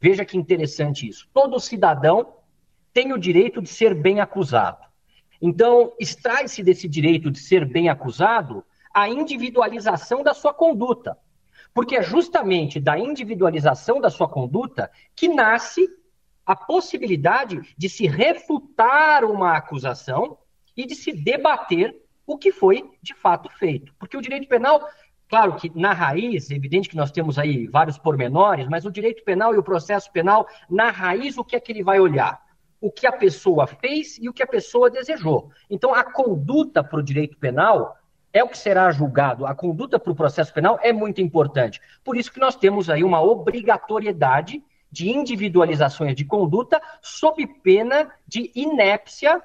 Veja 0.00 0.24
que 0.24 0.36
interessante 0.36 1.08
isso. 1.08 1.28
Todo 1.34 1.58
cidadão 1.58 2.34
tem 2.92 3.12
o 3.12 3.18
direito 3.18 3.60
de 3.60 3.68
ser 3.68 3.92
bem 3.92 4.20
acusado. 4.20 4.86
Então, 5.40 5.92
extrai-se 5.98 6.62
desse 6.62 6.86
direito 6.86 7.28
de 7.28 7.40
ser 7.40 7.64
bem 7.64 7.88
acusado 7.88 8.64
a 8.94 9.08
individualização 9.08 10.22
da 10.22 10.32
sua 10.32 10.54
conduta. 10.54 11.18
Porque 11.74 11.96
é 11.96 12.02
justamente 12.02 12.78
da 12.78 12.98
individualização 12.98 14.00
da 14.00 14.10
sua 14.10 14.28
conduta 14.28 14.90
que 15.14 15.28
nasce 15.28 15.88
a 16.44 16.56
possibilidade 16.56 17.74
de 17.76 17.88
se 17.88 18.06
refutar 18.06 19.24
uma 19.24 19.56
acusação 19.56 20.38
e 20.76 20.86
de 20.86 20.94
se 20.94 21.12
debater 21.12 21.96
o 22.26 22.36
que 22.36 22.52
foi 22.52 22.90
de 23.02 23.14
fato 23.14 23.48
feito. 23.50 23.94
Porque 23.98 24.16
o 24.16 24.20
direito 24.20 24.48
penal, 24.48 24.80
claro 25.28 25.56
que 25.56 25.70
na 25.78 25.92
raiz, 25.92 26.50
é 26.50 26.54
evidente 26.54 26.88
que 26.88 26.96
nós 26.96 27.10
temos 27.10 27.38
aí 27.38 27.66
vários 27.66 27.98
pormenores, 27.98 28.68
mas 28.68 28.84
o 28.84 28.90
direito 28.90 29.22
penal 29.24 29.54
e 29.54 29.58
o 29.58 29.62
processo 29.62 30.10
penal, 30.10 30.46
na 30.68 30.90
raiz, 30.90 31.38
o 31.38 31.44
que 31.44 31.56
é 31.56 31.60
que 31.60 31.72
ele 31.72 31.82
vai 31.82 32.00
olhar? 32.00 32.40
O 32.80 32.90
que 32.90 33.06
a 33.06 33.12
pessoa 33.12 33.66
fez 33.66 34.18
e 34.18 34.28
o 34.28 34.32
que 34.32 34.42
a 34.42 34.46
pessoa 34.46 34.90
desejou. 34.90 35.50
Então, 35.70 35.94
a 35.94 36.02
conduta 36.02 36.82
para 36.82 36.98
o 36.98 37.02
direito 37.02 37.38
penal 37.38 37.96
é 38.32 38.42
o 38.42 38.48
que 38.48 38.58
será 38.58 38.90
julgado. 38.90 39.46
A 39.46 39.54
conduta 39.54 39.98
para 39.98 40.12
o 40.12 40.16
processo 40.16 40.52
penal 40.52 40.78
é 40.82 40.92
muito 40.92 41.20
importante. 41.20 41.80
Por 42.02 42.16
isso 42.16 42.32
que 42.32 42.40
nós 42.40 42.56
temos 42.56 42.88
aí 42.88 43.04
uma 43.04 43.20
obrigatoriedade 43.20 44.62
de 44.90 45.10
individualizações 45.10 46.14
de 46.14 46.24
conduta 46.24 46.80
sob 47.00 47.46
pena 47.62 48.10
de 48.26 48.50
inépcia 48.54 49.42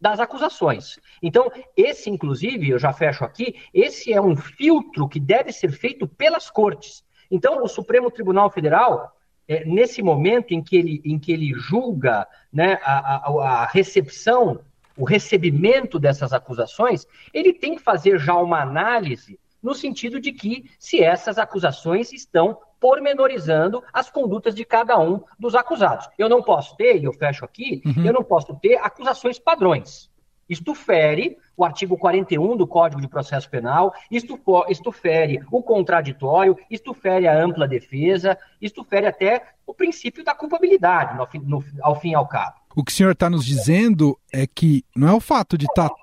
das 0.00 0.20
acusações. 0.20 0.98
Então, 1.22 1.50
esse, 1.76 2.10
inclusive, 2.10 2.68
eu 2.68 2.78
já 2.78 2.92
fecho 2.92 3.24
aqui, 3.24 3.56
esse 3.72 4.12
é 4.12 4.20
um 4.20 4.36
filtro 4.36 5.08
que 5.08 5.18
deve 5.18 5.50
ser 5.52 5.72
feito 5.72 6.06
pelas 6.06 6.50
cortes. 6.50 7.02
Então, 7.30 7.62
o 7.64 7.68
Supremo 7.68 8.10
Tribunal 8.10 8.50
Federal, 8.50 9.16
é, 9.48 9.64
nesse 9.64 10.02
momento 10.02 10.52
em 10.52 10.62
que 10.62 10.76
ele, 10.76 11.00
em 11.04 11.18
que 11.18 11.32
ele 11.32 11.52
julga 11.54 12.28
né, 12.52 12.78
a, 12.82 13.30
a, 13.30 13.62
a 13.62 13.66
recepção, 13.66 14.60
o 14.96 15.04
recebimento 15.04 15.98
dessas 15.98 16.32
acusações, 16.32 17.06
ele 17.32 17.52
tem 17.52 17.76
que 17.76 17.82
fazer 17.82 18.18
já 18.18 18.34
uma 18.36 18.60
análise 18.60 19.38
no 19.62 19.74
sentido 19.74 20.20
de 20.20 20.30
que 20.30 20.70
se 20.78 21.02
essas 21.02 21.38
acusações 21.38 22.12
estão 22.12 22.58
pormenorizando 22.78 23.82
as 23.90 24.10
condutas 24.10 24.54
de 24.54 24.62
cada 24.62 25.00
um 25.00 25.22
dos 25.38 25.54
acusados. 25.54 26.06
Eu 26.18 26.28
não 26.28 26.42
posso 26.42 26.76
ter, 26.76 27.00
e 27.00 27.04
eu 27.04 27.14
fecho 27.14 27.42
aqui, 27.42 27.80
uhum. 27.86 28.04
eu 28.04 28.12
não 28.12 28.22
posso 28.22 28.54
ter 28.56 28.76
acusações 28.76 29.38
padrões. 29.38 30.10
Isto 30.46 30.74
fere 30.74 31.38
o 31.56 31.64
artigo 31.64 31.96
41 31.96 32.56
do 32.56 32.66
Código 32.66 33.00
de 33.00 33.08
Processo 33.08 33.48
Penal, 33.48 33.94
isto, 34.10 34.38
isto 34.68 34.92
fere 34.92 35.40
o 35.50 35.62
contraditório, 35.62 36.58
isto 36.70 36.92
fere 36.92 37.26
a 37.26 37.42
ampla 37.42 37.66
defesa, 37.66 38.36
isto 38.60 38.84
fere 38.84 39.06
até 39.06 39.42
o 39.66 39.72
princípio 39.72 40.22
da 40.22 40.34
culpabilidade, 40.34 41.16
no, 41.16 41.26
no, 41.42 41.64
ao 41.80 41.98
fim 41.98 42.10
e 42.10 42.14
ao 42.14 42.28
cabo. 42.28 42.56
O 42.76 42.82
que 42.82 42.90
o 42.90 42.94
senhor 42.94 43.12
está 43.12 43.30
nos 43.30 43.44
dizendo 43.44 44.18
é 44.32 44.46
que 44.46 44.84
não 44.96 45.08
é 45.08 45.12
o 45.12 45.20
fato 45.20 45.56
de 45.56 45.66
estar 45.66 45.88
tá 45.88 45.94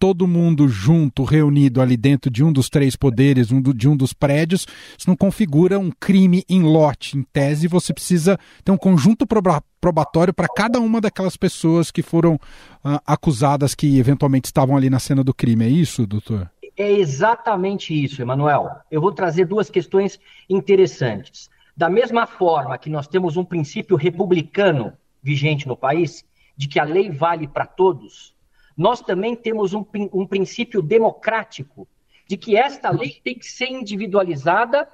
todo 0.00 0.26
mundo 0.26 0.66
junto, 0.66 1.24
reunido 1.24 1.82
ali 1.82 1.94
dentro 1.94 2.30
de 2.30 2.42
um 2.42 2.50
dos 2.50 2.70
três 2.70 2.96
poderes, 2.96 3.52
um 3.52 3.60
do, 3.60 3.74
de 3.74 3.86
um 3.86 3.94
dos 3.94 4.14
prédios, 4.14 4.66
isso 4.96 5.06
não 5.06 5.14
configura 5.14 5.78
um 5.78 5.90
crime 5.90 6.42
em 6.48 6.62
lote. 6.62 7.18
Em 7.18 7.22
tese, 7.22 7.68
você 7.68 7.92
precisa 7.92 8.38
ter 8.64 8.72
um 8.72 8.78
conjunto 8.78 9.26
probatório 9.26 10.32
para 10.32 10.48
cada 10.48 10.80
uma 10.80 11.02
daquelas 11.02 11.36
pessoas 11.36 11.90
que 11.90 12.02
foram 12.02 12.36
uh, 12.36 12.98
acusadas 13.06 13.74
que 13.74 13.98
eventualmente 13.98 14.46
estavam 14.46 14.74
ali 14.74 14.88
na 14.88 14.98
cena 14.98 15.22
do 15.22 15.34
crime. 15.34 15.66
É 15.66 15.68
isso, 15.68 16.06
doutor? 16.06 16.50
É 16.78 16.90
exatamente 16.90 17.92
isso, 17.92 18.22
Emanuel. 18.22 18.70
Eu 18.90 19.02
vou 19.02 19.12
trazer 19.12 19.44
duas 19.44 19.68
questões 19.68 20.18
interessantes. 20.48 21.50
Da 21.76 21.90
mesma 21.90 22.26
forma 22.26 22.78
que 22.78 22.88
nós 22.88 23.06
temos 23.06 23.36
um 23.36 23.44
princípio 23.44 23.96
republicano 23.96 24.94
vigente 25.22 25.66
no 25.66 25.76
país, 25.76 26.24
de 26.56 26.68
que 26.68 26.78
a 26.78 26.84
lei 26.84 27.10
vale 27.10 27.48
para 27.48 27.66
todos, 27.66 28.34
nós 28.76 29.00
também 29.00 29.34
temos 29.36 29.74
um, 29.74 29.84
um 30.12 30.26
princípio 30.26 30.82
democrático 30.82 31.86
de 32.26 32.36
que 32.36 32.56
esta 32.56 32.90
lei 32.90 33.20
tem 33.22 33.34
que 33.34 33.46
ser 33.46 33.70
individualizada 33.70 34.88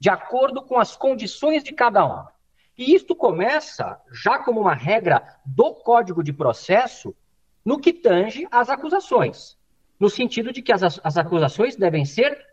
de 0.00 0.08
acordo 0.08 0.62
com 0.62 0.78
as 0.78 0.96
condições 0.96 1.62
de 1.62 1.72
cada 1.72 2.04
um. 2.04 2.26
E 2.76 2.94
isto 2.94 3.14
começa 3.14 4.00
já 4.12 4.38
como 4.38 4.60
uma 4.60 4.74
regra 4.74 5.22
do 5.44 5.74
Código 5.74 6.22
de 6.22 6.32
Processo 6.32 7.14
no 7.64 7.78
que 7.78 7.92
tange 7.92 8.46
às 8.50 8.70
acusações, 8.70 9.58
no 9.98 10.08
sentido 10.08 10.52
de 10.52 10.62
que 10.62 10.72
as, 10.72 11.00
as 11.02 11.16
acusações 11.16 11.76
devem 11.76 12.04
ser 12.04 12.46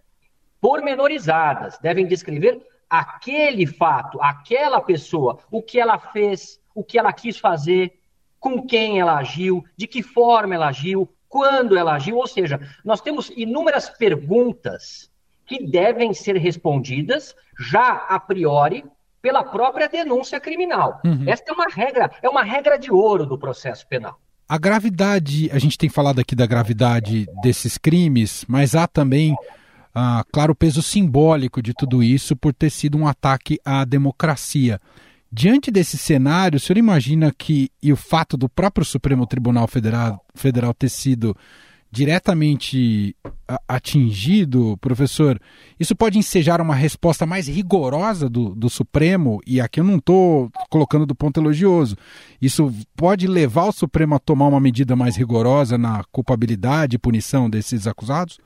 pormenorizadas, 0.59 1.77
devem 1.77 2.07
descrever 2.07 2.65
aquele 2.89 3.65
fato, 3.67 4.19
aquela 4.21 4.81
pessoa, 4.81 5.39
o 5.51 5.61
que 5.61 5.79
ela 5.79 5.99
fez, 5.99 6.59
o 6.75 6.83
que 6.83 6.99
ela 6.99 7.11
quis 7.11 7.39
fazer, 7.39 7.97
com 8.39 8.61
quem 8.61 8.99
ela 8.99 9.17
agiu, 9.17 9.63
de 9.75 9.87
que 9.87 10.03
forma 10.03 10.53
ela 10.53 10.67
agiu, 10.67 11.09
quando 11.27 11.75
ela 11.77 11.95
agiu, 11.95 12.17
ou 12.17 12.27
seja, 12.27 12.59
nós 12.83 13.01
temos 13.01 13.31
inúmeras 13.35 13.89
perguntas 13.89 15.09
que 15.45 15.65
devem 15.65 16.13
ser 16.13 16.37
respondidas 16.37 17.35
já 17.59 18.05
a 18.09 18.19
priori 18.19 18.83
pela 19.21 19.43
própria 19.43 19.89
denúncia 19.89 20.39
criminal. 20.39 21.01
Uhum. 21.03 21.23
Esta 21.27 21.51
é 21.51 21.53
uma 21.55 21.67
regra, 21.67 22.11
é 22.21 22.29
uma 22.29 22.43
regra 22.43 22.77
de 22.77 22.91
ouro 22.91 23.25
do 23.25 23.37
processo 23.37 23.87
penal. 23.87 24.19
A 24.47 24.57
gravidade, 24.59 25.49
a 25.51 25.57
gente 25.57 25.77
tem 25.77 25.89
falado 25.89 26.19
aqui 26.19 26.35
da 26.35 26.45
gravidade 26.45 27.25
desses 27.41 27.77
crimes, 27.77 28.45
mas 28.47 28.75
há 28.75 28.87
também, 28.87 29.35
ah, 29.93 30.23
claro, 30.31 30.51
o 30.51 30.55
peso 30.55 30.83
simbólico 30.83 31.63
de 31.63 31.73
tudo 31.73 32.03
isso 32.03 32.35
por 32.35 32.53
ter 32.53 32.69
sido 32.69 32.97
um 32.97 33.07
ataque 33.07 33.59
à 33.65 33.83
democracia. 33.83 34.79
Diante 35.37 35.69
desse 35.69 35.97
cenário, 35.97 36.55
o 36.55 36.59
senhor 36.61 36.77
imagina 36.77 37.29
que, 37.29 37.69
e 37.83 37.91
o 37.91 37.97
fato 37.97 38.37
do 38.37 38.47
próprio 38.47 38.85
Supremo 38.85 39.27
Tribunal 39.27 39.67
Federal, 39.67 40.23
Federal 40.33 40.73
ter 40.73 40.87
sido 40.87 41.35
diretamente 41.91 43.13
atingido, 43.67 44.77
professor, 44.77 45.37
isso 45.77 45.93
pode 45.93 46.17
ensejar 46.17 46.61
uma 46.61 46.73
resposta 46.73 47.25
mais 47.25 47.49
rigorosa 47.49 48.29
do, 48.29 48.55
do 48.55 48.69
Supremo, 48.69 49.41
e 49.45 49.59
aqui 49.59 49.81
eu 49.81 49.83
não 49.83 49.97
estou 49.97 50.49
colocando 50.69 51.05
do 51.05 51.13
ponto 51.13 51.37
elogioso, 51.41 51.97
isso 52.41 52.73
pode 52.95 53.27
levar 53.27 53.65
o 53.65 53.73
Supremo 53.73 54.15
a 54.15 54.19
tomar 54.19 54.47
uma 54.47 54.61
medida 54.61 54.95
mais 54.95 55.17
rigorosa 55.17 55.77
na 55.77 56.01
culpabilidade 56.13 56.95
e 56.95 56.99
punição 56.99 57.49
desses 57.49 57.87
acusados? 57.87 58.39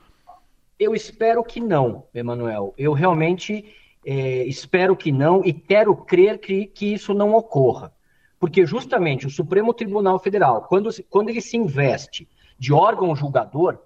Eu 0.76 0.92
espero 0.92 1.44
que 1.44 1.60
não, 1.60 2.02
Emanuel. 2.12 2.74
Eu 2.76 2.94
realmente 2.94 3.64
é, 4.04 4.44
espero 4.44 4.96
que 4.96 5.12
não 5.12 5.44
e 5.44 5.52
quero 5.52 5.94
crer 5.96 6.38
que, 6.38 6.66
que 6.66 6.94
isso 6.94 7.12
não 7.14 7.34
ocorra. 7.34 7.92
Porque 8.38 8.64
justamente 8.64 9.26
o 9.26 9.30
Supremo 9.30 9.74
Tribunal 9.74 10.18
Federal, 10.18 10.62
quando, 10.62 10.90
quando 11.10 11.28
ele 11.28 11.40
se 11.40 11.56
investe 11.56 12.28
de 12.58 12.72
órgão 12.72 13.14
julgador, 13.14 13.78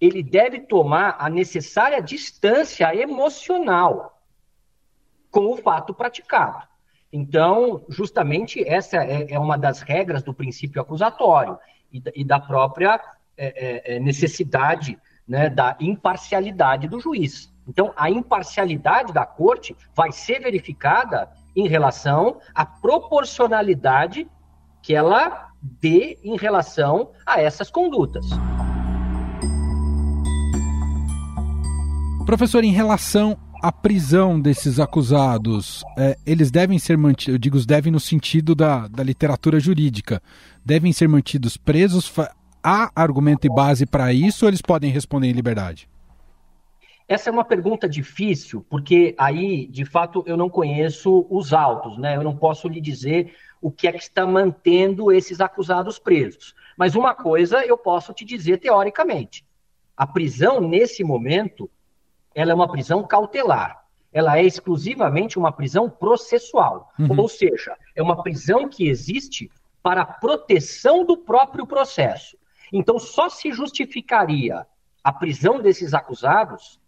ele 0.00 0.22
deve 0.22 0.60
tomar 0.60 1.16
a 1.18 1.28
necessária 1.28 2.00
distância 2.00 2.94
emocional 2.94 4.22
com 5.30 5.52
o 5.52 5.56
fato 5.56 5.92
praticado. 5.92 6.66
Então, 7.12 7.84
justamente 7.88 8.66
essa 8.66 8.96
é, 9.04 9.32
é 9.32 9.38
uma 9.38 9.58
das 9.58 9.82
regras 9.82 10.22
do 10.22 10.32
princípio 10.32 10.80
acusatório 10.80 11.58
e, 11.92 12.02
e 12.14 12.24
da 12.24 12.40
própria 12.40 13.00
é, 13.36 13.94
é, 13.94 13.96
é 13.96 14.00
necessidade 14.00 14.98
né, 15.30 15.48
da 15.48 15.76
imparcialidade 15.78 16.88
do 16.88 16.98
juiz. 16.98 17.54
Então, 17.68 17.92
a 17.96 18.10
imparcialidade 18.10 19.12
da 19.12 19.24
corte 19.24 19.76
vai 19.94 20.10
ser 20.10 20.40
verificada 20.40 21.30
em 21.54 21.68
relação 21.68 22.40
à 22.52 22.66
proporcionalidade 22.66 24.28
que 24.82 24.92
ela 24.92 25.50
dê 25.62 26.18
em 26.24 26.36
relação 26.36 27.12
a 27.24 27.40
essas 27.40 27.70
condutas. 27.70 28.26
Professor, 32.26 32.64
em 32.64 32.72
relação 32.72 33.38
à 33.62 33.70
prisão 33.70 34.40
desses 34.40 34.80
acusados, 34.80 35.84
é, 35.96 36.16
eles 36.26 36.50
devem 36.50 36.78
ser 36.78 36.98
mantidos, 36.98 37.34
eu 37.34 37.38
digo 37.38 37.64
devem 37.64 37.92
no 37.92 38.00
sentido 38.00 38.52
da, 38.52 38.88
da 38.88 39.04
literatura 39.04 39.60
jurídica, 39.60 40.20
devem 40.64 40.92
ser 40.92 41.08
mantidos 41.08 41.56
presos? 41.56 42.12
Há 42.62 42.90
argumento 42.94 43.46
e 43.46 43.50
base 43.50 43.86
para 43.86 44.12
isso 44.12 44.44
ou 44.44 44.50
eles 44.50 44.60
podem 44.60 44.90
responder 44.90 45.28
em 45.28 45.32
liberdade? 45.32 45.88
Essa 47.08 47.28
é 47.28 47.32
uma 47.32 47.44
pergunta 47.44 47.88
difícil, 47.88 48.64
porque 48.68 49.16
aí, 49.18 49.66
de 49.66 49.84
fato, 49.84 50.22
eu 50.26 50.36
não 50.36 50.48
conheço 50.48 51.26
os 51.28 51.52
autos, 51.52 51.98
né? 51.98 52.16
Eu 52.16 52.22
não 52.22 52.36
posso 52.36 52.68
lhe 52.68 52.80
dizer 52.80 53.34
o 53.60 53.70
que 53.70 53.88
é 53.88 53.92
que 53.92 53.98
está 53.98 54.24
mantendo 54.24 55.10
esses 55.10 55.40
acusados 55.40 55.98
presos. 55.98 56.54
Mas 56.76 56.94
uma 56.94 57.14
coisa 57.14 57.64
eu 57.66 57.76
posso 57.76 58.12
te 58.12 58.24
dizer 58.24 58.58
teoricamente: 58.58 59.44
a 59.96 60.06
prisão, 60.06 60.60
nesse 60.60 61.02
momento, 61.02 61.68
ela 62.34 62.52
é 62.52 62.54
uma 62.54 62.70
prisão 62.70 63.02
cautelar. 63.02 63.84
Ela 64.12 64.38
é 64.38 64.44
exclusivamente 64.44 65.38
uma 65.38 65.52
prisão 65.52 65.90
processual. 65.90 66.92
Uhum. 66.98 67.20
Ou 67.20 67.28
seja, 67.28 67.76
é 67.94 68.02
uma 68.02 68.22
prisão 68.22 68.68
que 68.68 68.88
existe 68.88 69.50
para 69.82 70.02
a 70.02 70.06
proteção 70.06 71.04
do 71.04 71.16
próprio 71.16 71.66
processo. 71.66 72.36
Então, 72.72 72.98
só 72.98 73.28
se 73.28 73.52
justificaria 73.52 74.66
a 75.02 75.12
prisão 75.12 75.60
desses 75.60 75.94
acusados 75.94 76.80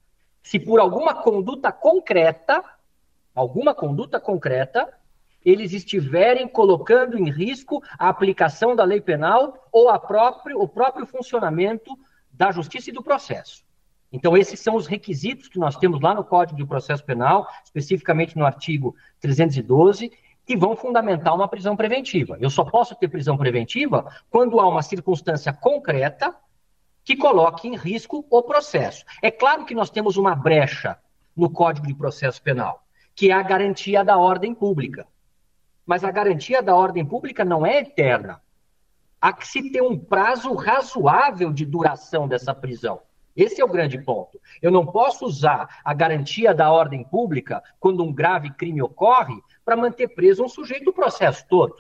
se 0.43 0.59
por 0.59 0.81
alguma 0.81 1.15
conduta 1.15 1.71
concreta, 1.71 2.65
alguma 3.35 3.75
conduta 3.75 4.19
concreta, 4.19 4.93
eles 5.45 5.73
estiverem 5.73 6.49
colocando 6.49 7.19
em 7.19 7.31
risco 7.31 7.83
a 7.99 8.09
aplicação 8.09 8.75
da 8.75 8.85
lei 8.85 9.01
penal 9.01 9.69
ou 9.73 9.89
próprio, 10.01 10.61
o 10.61 10.69
próprio 10.69 11.07
funcionamento 11.07 11.97
da 12.33 12.51
justiça 12.51 12.91
e 12.91 12.93
do 12.93 13.03
processo. 13.03 13.65
Então, 14.13 14.37
esses 14.37 14.61
são 14.61 14.77
os 14.77 14.87
requisitos 14.87 15.49
que 15.49 15.59
nós 15.59 15.77
temos 15.77 16.01
lá 16.01 16.15
no 16.15 16.25
Código 16.25 16.57
de 16.57 16.67
Processo 16.67 17.05
Penal, 17.05 17.49
especificamente 17.65 18.37
no 18.37 18.45
artigo 18.45 18.95
312, 19.21 20.13
que 20.45 20.57
vão 20.57 20.77
fundamentar 20.77 21.35
uma 21.35 21.49
prisão 21.49 21.77
preventiva. 21.77 22.37
Eu 22.41 22.51
só 22.51 22.65
posso 22.65 22.95
ter 22.95 23.09
prisão 23.09 23.37
preventiva 23.37 24.11
quando 24.29 24.61
há 24.61 24.69
uma 24.69 24.83
circunstância 24.83 25.53
concreta 25.53 26.35
que 27.05 27.17
coloque 27.17 27.69
em 27.69 27.77
risco 27.77 28.25
o 28.31 28.43
processo. 28.43 29.05
É 29.21 29.31
claro 29.31 29.65
que 29.65 29.75
nós 29.75 29.91
temos 29.91 30.17
uma 30.17 30.35
brecha 30.35 30.99
no 31.37 31.51
Código 31.51 31.87
de 31.87 31.95
Processo 31.95 32.43
Penal, 32.43 32.85
que 33.15 33.31
é 33.31 33.33
a 33.33 33.43
garantia 33.43 34.05
da 34.05 34.17
ordem 34.17 34.55
pública. 34.55 35.07
Mas 35.85 36.05
a 36.05 36.11
garantia 36.11 36.63
da 36.63 36.75
ordem 36.75 37.05
pública 37.05 37.45
não 37.45 37.67
é 37.67 37.79
eterna. 37.79 38.41
Há 39.21 39.33
que 39.33 39.47
se 39.47 39.71
ter 39.71 39.83
um 39.83 39.99
prazo 39.99 40.55
razoável 40.55 41.53
de 41.53 41.65
duração 41.65 42.27
dessa 42.27 42.55
prisão. 42.55 43.01
Esse 43.37 43.61
é 43.61 43.65
o 43.65 43.69
grande 43.69 43.99
ponto. 43.99 44.41
Eu 44.61 44.71
não 44.71 44.87
posso 44.87 45.25
usar 45.25 45.81
a 45.85 45.95
garantia 45.95 46.55
da 46.55 46.71
ordem 46.71 47.05
pública 47.05 47.63
quando 47.81 48.05
um 48.05 48.13
grave 48.13 48.51
crime 48.51 48.83
ocorre 48.83 49.41
para 49.65 49.77
manter 49.77 50.09
preso 50.09 50.45
um 50.45 50.49
sujeito 50.49 50.87
do 50.87 50.93
processo 50.93 51.47
todo. 51.49 51.77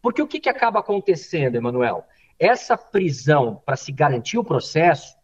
Porque 0.00 0.22
o 0.22 0.26
que, 0.26 0.40
que 0.40 0.48
acaba 0.48 0.80
acontecendo, 0.80 1.56
Emanuel? 1.56 2.06
essa 2.38 2.76
prisão 2.76 3.62
para 3.64 3.76
se 3.76 3.90
garantir 3.90 4.38
o 4.38 4.44
processo 4.44 5.16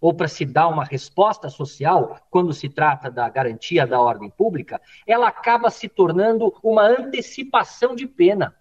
ou 0.00 0.14
para 0.14 0.28
se 0.28 0.44
dar 0.44 0.68
uma 0.68 0.84
resposta 0.84 1.48
social, 1.48 2.20
quando 2.30 2.52
se 2.52 2.68
trata 2.68 3.10
da 3.10 3.28
garantia 3.28 3.86
da 3.86 4.00
ordem 4.00 4.30
pública, 4.30 4.80
ela 5.04 5.26
acaba 5.26 5.70
se 5.70 5.88
tornando 5.88 6.54
uma 6.62 6.82
antecipação 6.82 7.96
de 7.96 8.06
pena. 8.06 8.54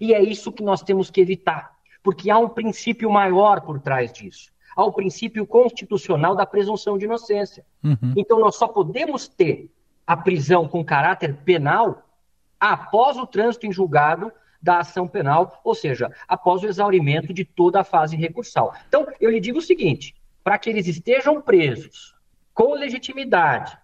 E 0.00 0.12
é 0.12 0.20
isso 0.20 0.50
que 0.50 0.62
nós 0.62 0.82
temos 0.82 1.08
que 1.08 1.20
evitar, 1.20 1.76
porque 2.02 2.30
há 2.30 2.38
um 2.38 2.48
princípio 2.48 3.08
maior 3.08 3.60
por 3.60 3.80
trás 3.80 4.12
disso. 4.12 4.51
Há 4.74 4.84
o 4.84 4.92
princípio 4.92 5.46
constitucional 5.46 6.34
da 6.34 6.46
presunção 6.46 6.96
de 6.96 7.04
inocência. 7.04 7.64
Uhum. 7.82 8.14
Então, 8.16 8.38
nós 8.40 8.56
só 8.56 8.66
podemos 8.66 9.28
ter 9.28 9.70
a 10.06 10.16
prisão 10.16 10.66
com 10.66 10.84
caráter 10.84 11.36
penal 11.44 12.08
após 12.58 13.16
o 13.16 13.26
trânsito 13.26 13.66
em 13.66 13.72
julgado 13.72 14.32
da 14.62 14.78
ação 14.78 15.08
penal, 15.08 15.60
ou 15.64 15.74
seja, 15.74 16.12
após 16.28 16.62
o 16.62 16.66
exaurimento 16.66 17.34
de 17.34 17.44
toda 17.44 17.80
a 17.80 17.84
fase 17.84 18.16
recursal. 18.16 18.72
Então, 18.88 19.06
eu 19.20 19.30
lhe 19.30 19.40
digo 19.40 19.58
o 19.58 19.62
seguinte: 19.62 20.14
para 20.44 20.58
que 20.58 20.70
eles 20.70 20.86
estejam 20.86 21.40
presos 21.42 22.14
com 22.54 22.74
legitimidade, 22.74 23.76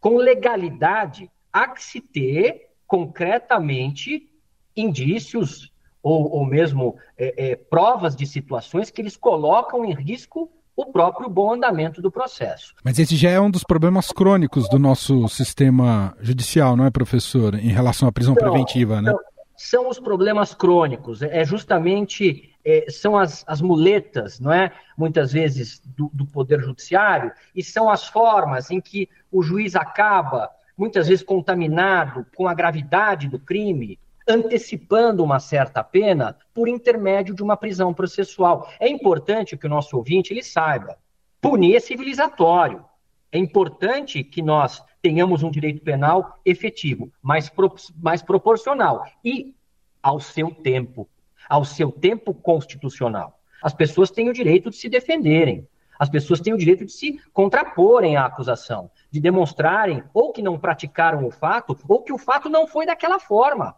com 0.00 0.16
legalidade, 0.16 1.30
há 1.52 1.68
que 1.68 1.82
se 1.82 2.00
ter 2.00 2.70
concretamente 2.86 4.28
indícios 4.76 5.72
ou, 6.02 6.30
ou 6.30 6.44
mesmo 6.44 6.96
é, 7.16 7.50
é, 7.50 7.56
provas 7.56 8.14
de 8.14 8.26
situações 8.26 8.90
que 8.90 9.00
eles 9.00 9.16
colocam 9.16 9.84
em 9.84 9.94
risco 9.94 10.50
o 10.76 10.86
próprio 10.86 11.28
bom 11.28 11.54
andamento 11.54 12.02
do 12.02 12.10
processo. 12.10 12.74
Mas 12.84 12.98
esse 12.98 13.16
já 13.16 13.30
é 13.30 13.40
um 13.40 13.50
dos 13.50 13.64
problemas 13.64 14.12
crônicos 14.12 14.68
do 14.68 14.78
nosso 14.78 15.26
sistema 15.28 16.14
judicial, 16.20 16.76
não 16.76 16.84
é, 16.84 16.90
professor, 16.90 17.54
em 17.54 17.70
relação 17.70 18.06
à 18.06 18.12
prisão 18.12 18.34
então, 18.34 18.50
preventiva, 18.50 19.00
né? 19.00 19.10
Então, 19.10 19.20
são 19.56 19.88
os 19.88 19.98
problemas 19.98 20.54
crônicos, 20.54 21.22
é 21.22 21.42
justamente 21.42 22.52
é, 22.62 22.86
são 22.90 23.16
as, 23.16 23.42
as 23.46 23.62
muletas, 23.62 24.38
não 24.38 24.52
é? 24.52 24.70
Muitas 24.98 25.32
vezes 25.32 25.80
do, 25.96 26.10
do 26.12 26.26
poder 26.26 26.60
judiciário 26.60 27.32
e 27.54 27.62
são 27.62 27.88
as 27.88 28.06
formas 28.06 28.70
em 28.70 28.80
que 28.80 29.08
o 29.32 29.42
juiz 29.42 29.74
acaba 29.74 30.50
muitas 30.76 31.08
vezes 31.08 31.24
contaminado 31.24 32.26
com 32.36 32.46
a 32.46 32.52
gravidade 32.52 33.28
do 33.28 33.38
crime, 33.38 33.98
antecipando 34.28 35.22
uma 35.22 35.38
certa 35.38 35.84
pena 35.84 36.36
por 36.52 36.68
intermédio 36.68 37.34
de 37.34 37.42
uma 37.42 37.56
prisão 37.56 37.94
processual. 37.94 38.68
É 38.80 38.88
importante 38.88 39.56
que 39.56 39.66
o 39.66 39.70
nosso 39.70 39.96
ouvinte 39.96 40.32
ele 40.32 40.42
saiba, 40.42 40.98
punir 41.40 41.76
é 41.76 41.80
civilizatório. 41.80 42.84
É 43.30 43.38
importante 43.38 44.24
que 44.24 44.42
nós 44.42 44.82
tenhamos 45.02 45.42
um 45.42 45.50
direito 45.50 45.82
penal 45.82 46.38
efetivo, 46.44 47.12
mais, 47.22 47.48
pro, 47.48 47.74
mais 47.96 48.22
proporcional 48.22 49.04
e 49.24 49.54
ao 50.02 50.18
seu 50.18 50.50
tempo, 50.50 51.08
ao 51.48 51.64
seu 51.64 51.92
tempo 51.92 52.34
constitucional. 52.34 53.40
As 53.62 53.74
pessoas 53.74 54.10
têm 54.10 54.28
o 54.28 54.32
direito 54.32 54.70
de 54.70 54.76
se 54.76 54.88
defenderem, 54.88 55.66
as 55.98 56.08
pessoas 56.08 56.40
têm 56.40 56.52
o 56.52 56.58
direito 56.58 56.84
de 56.84 56.92
se 56.92 57.20
contraporem 57.32 58.16
à 58.16 58.26
acusação, 58.26 58.90
de 59.10 59.20
demonstrarem 59.20 60.02
ou 60.12 60.32
que 60.32 60.42
não 60.42 60.58
praticaram 60.58 61.26
o 61.26 61.30
fato, 61.30 61.76
ou 61.88 62.02
que 62.02 62.12
o 62.12 62.18
fato 62.18 62.48
não 62.48 62.66
foi 62.66 62.86
daquela 62.86 63.18
forma, 63.18 63.74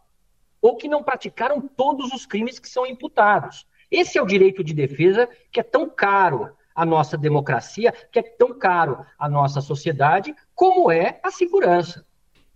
ou 0.69 0.77
que 0.77 0.87
não 0.87 1.03
praticaram 1.03 1.61
todos 1.61 2.13
os 2.13 2.27
crimes 2.27 2.59
que 2.59 2.69
são 2.69 2.87
imputados. 2.87 3.67
Esse 3.91 4.19
é 4.19 4.23
o 4.23 4.27
direito 4.27 4.63
de 4.63 4.75
defesa 4.75 5.27
que 5.51 5.59
é 5.59 5.63
tão 5.63 5.89
caro 5.89 6.51
à 6.75 6.85
nossa 6.85 7.17
democracia, 7.17 7.93
que 8.13 8.19
é 8.19 8.23
tão 8.23 8.53
caro 8.53 9.05
à 9.19 9.29
nossa 9.31 9.63
sociedade, 9.63 10.35
como 10.55 10.93
é 10.93 11.19
a 11.25 11.31
segurança. 11.31 12.05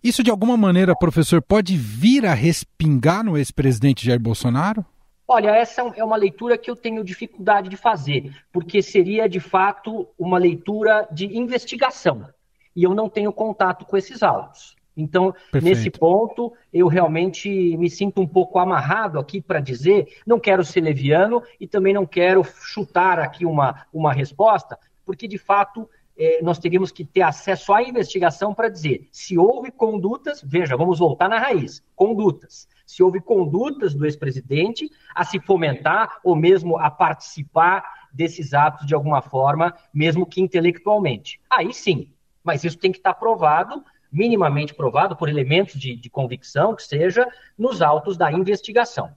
Isso, 0.03 0.23
de 0.23 0.29
alguma 0.29 0.55
maneira, 0.55 0.95
professor, 0.95 1.41
pode 1.41 1.75
vir 1.75 2.25
a 2.25 2.35
respingar 2.35 3.23
no 3.23 3.35
ex-presidente 3.35 4.05
Jair 4.05 4.19
Bolsonaro? 4.19 4.85
Olha, 5.27 5.49
essa 5.49 5.81
é 5.95 6.03
uma 6.03 6.17
leitura 6.17 6.57
que 6.57 6.69
eu 6.69 6.75
tenho 6.75 7.03
dificuldade 7.03 7.67
de 7.67 7.77
fazer, 7.77 8.31
porque 8.51 8.81
seria 8.83 9.27
de 9.27 9.39
fato 9.39 10.07
uma 10.19 10.37
leitura 10.37 11.07
de 11.11 11.35
investigação. 11.35 12.27
E 12.75 12.83
eu 12.83 12.93
não 12.93 13.09
tenho 13.09 13.33
contato 13.33 13.85
com 13.85 13.97
esses 13.97 14.21
autos. 14.21 14.75
Então, 14.95 15.31
Perfeito. 15.51 15.63
nesse 15.63 15.89
ponto, 15.89 16.53
eu 16.71 16.87
realmente 16.87 17.49
me 17.77 17.89
sinto 17.89 18.21
um 18.21 18.27
pouco 18.27 18.59
amarrado 18.59 19.19
aqui 19.19 19.41
para 19.41 19.59
dizer, 19.59 20.07
não 20.25 20.39
quero 20.39 20.63
ser 20.63 20.81
leviano 20.81 21.41
e 21.59 21.67
também 21.67 21.93
não 21.93 22.05
quero 22.05 22.43
chutar 22.43 23.19
aqui 23.19 23.45
uma, 23.45 23.85
uma 23.91 24.13
resposta, 24.13 24.77
porque 25.05 25.27
de 25.27 25.37
fato 25.37 25.89
é, 26.17 26.41
nós 26.41 26.59
teríamos 26.59 26.91
que 26.91 27.03
ter 27.03 27.21
acesso 27.21 27.73
à 27.73 27.81
investigação 27.81 28.53
para 28.53 28.69
dizer 28.69 29.07
se 29.11 29.37
houve 29.37 29.71
condutas, 29.71 30.43
veja, 30.45 30.77
vamos 30.77 30.99
voltar 30.99 31.27
na 31.27 31.39
raiz, 31.39 31.83
condutas. 31.95 32.67
Se 32.85 33.01
houve 33.01 33.19
condutas 33.19 33.95
do 33.95 34.05
ex-presidente 34.05 34.89
a 35.15 35.23
se 35.23 35.39
fomentar 35.39 36.19
ou 36.23 36.35
mesmo 36.35 36.77
a 36.77 36.91
participar 36.91 37.83
desses 38.13 38.53
atos 38.53 38.85
de 38.85 38.93
alguma 38.93 39.21
forma, 39.21 39.73
mesmo 39.91 40.25
que 40.25 40.39
intelectualmente. 40.39 41.41
Aí 41.49 41.73
sim, 41.73 42.11
mas 42.43 42.63
isso 42.63 42.77
tem 42.77 42.91
que 42.91 42.99
estar 42.99 43.15
provado 43.15 43.83
minimamente 44.13 44.73
provado 44.73 45.15
por 45.15 45.27
elementos 45.27 45.79
de, 45.79 45.95
de 45.95 46.09
convicção, 46.09 46.75
que 46.75 46.83
seja, 46.83 47.27
nos 47.57 47.81
autos 47.81 48.15
da 48.15 48.31
investigação. 48.31 49.09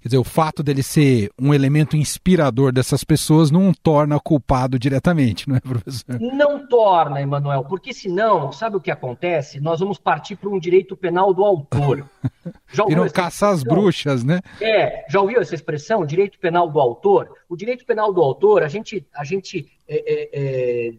Quer 0.00 0.08
dizer, 0.08 0.18
o 0.18 0.24
fato 0.24 0.62
dele 0.62 0.82
ser 0.82 1.30
um 1.40 1.52
elemento 1.52 1.96
inspirador 1.96 2.72
dessas 2.72 3.02
pessoas 3.02 3.50
não 3.50 3.72
torna 3.72 4.20
culpado 4.20 4.78
diretamente, 4.78 5.48
não 5.48 5.56
é, 5.56 5.60
professor? 5.60 6.20
Não 6.20 6.66
torna, 6.66 7.20
Emanuel, 7.20 7.64
porque 7.64 7.92
senão, 7.92 8.52
sabe 8.52 8.76
o 8.76 8.80
que 8.80 8.90
acontece? 8.90 9.60
Nós 9.60 9.80
vamos 9.80 9.98
partir 9.98 10.36
para 10.36 10.48
um 10.48 10.58
direito 10.58 10.96
penal 10.96 11.32
do 11.32 11.44
autor. 11.44 12.08
Já 12.72 12.84
Viram 12.84 13.08
caçar 13.08 13.52
as 13.52 13.62
bruxas, 13.62 14.24
né? 14.24 14.40
É, 14.60 15.04
já 15.08 15.20
ouviu 15.20 15.40
essa 15.40 15.54
expressão, 15.54 16.04
direito 16.04 16.38
penal 16.38 16.68
do 16.68 16.80
autor? 16.80 17.30
O 17.48 17.56
direito 17.56 17.86
penal 17.86 18.12
do 18.12 18.20
autor, 18.20 18.62
a 18.62 18.68
gente, 18.68 19.06
a 19.14 19.24
gente 19.24 19.70
é, 19.88 19.96
é, 19.96 20.30
é, 20.32 20.94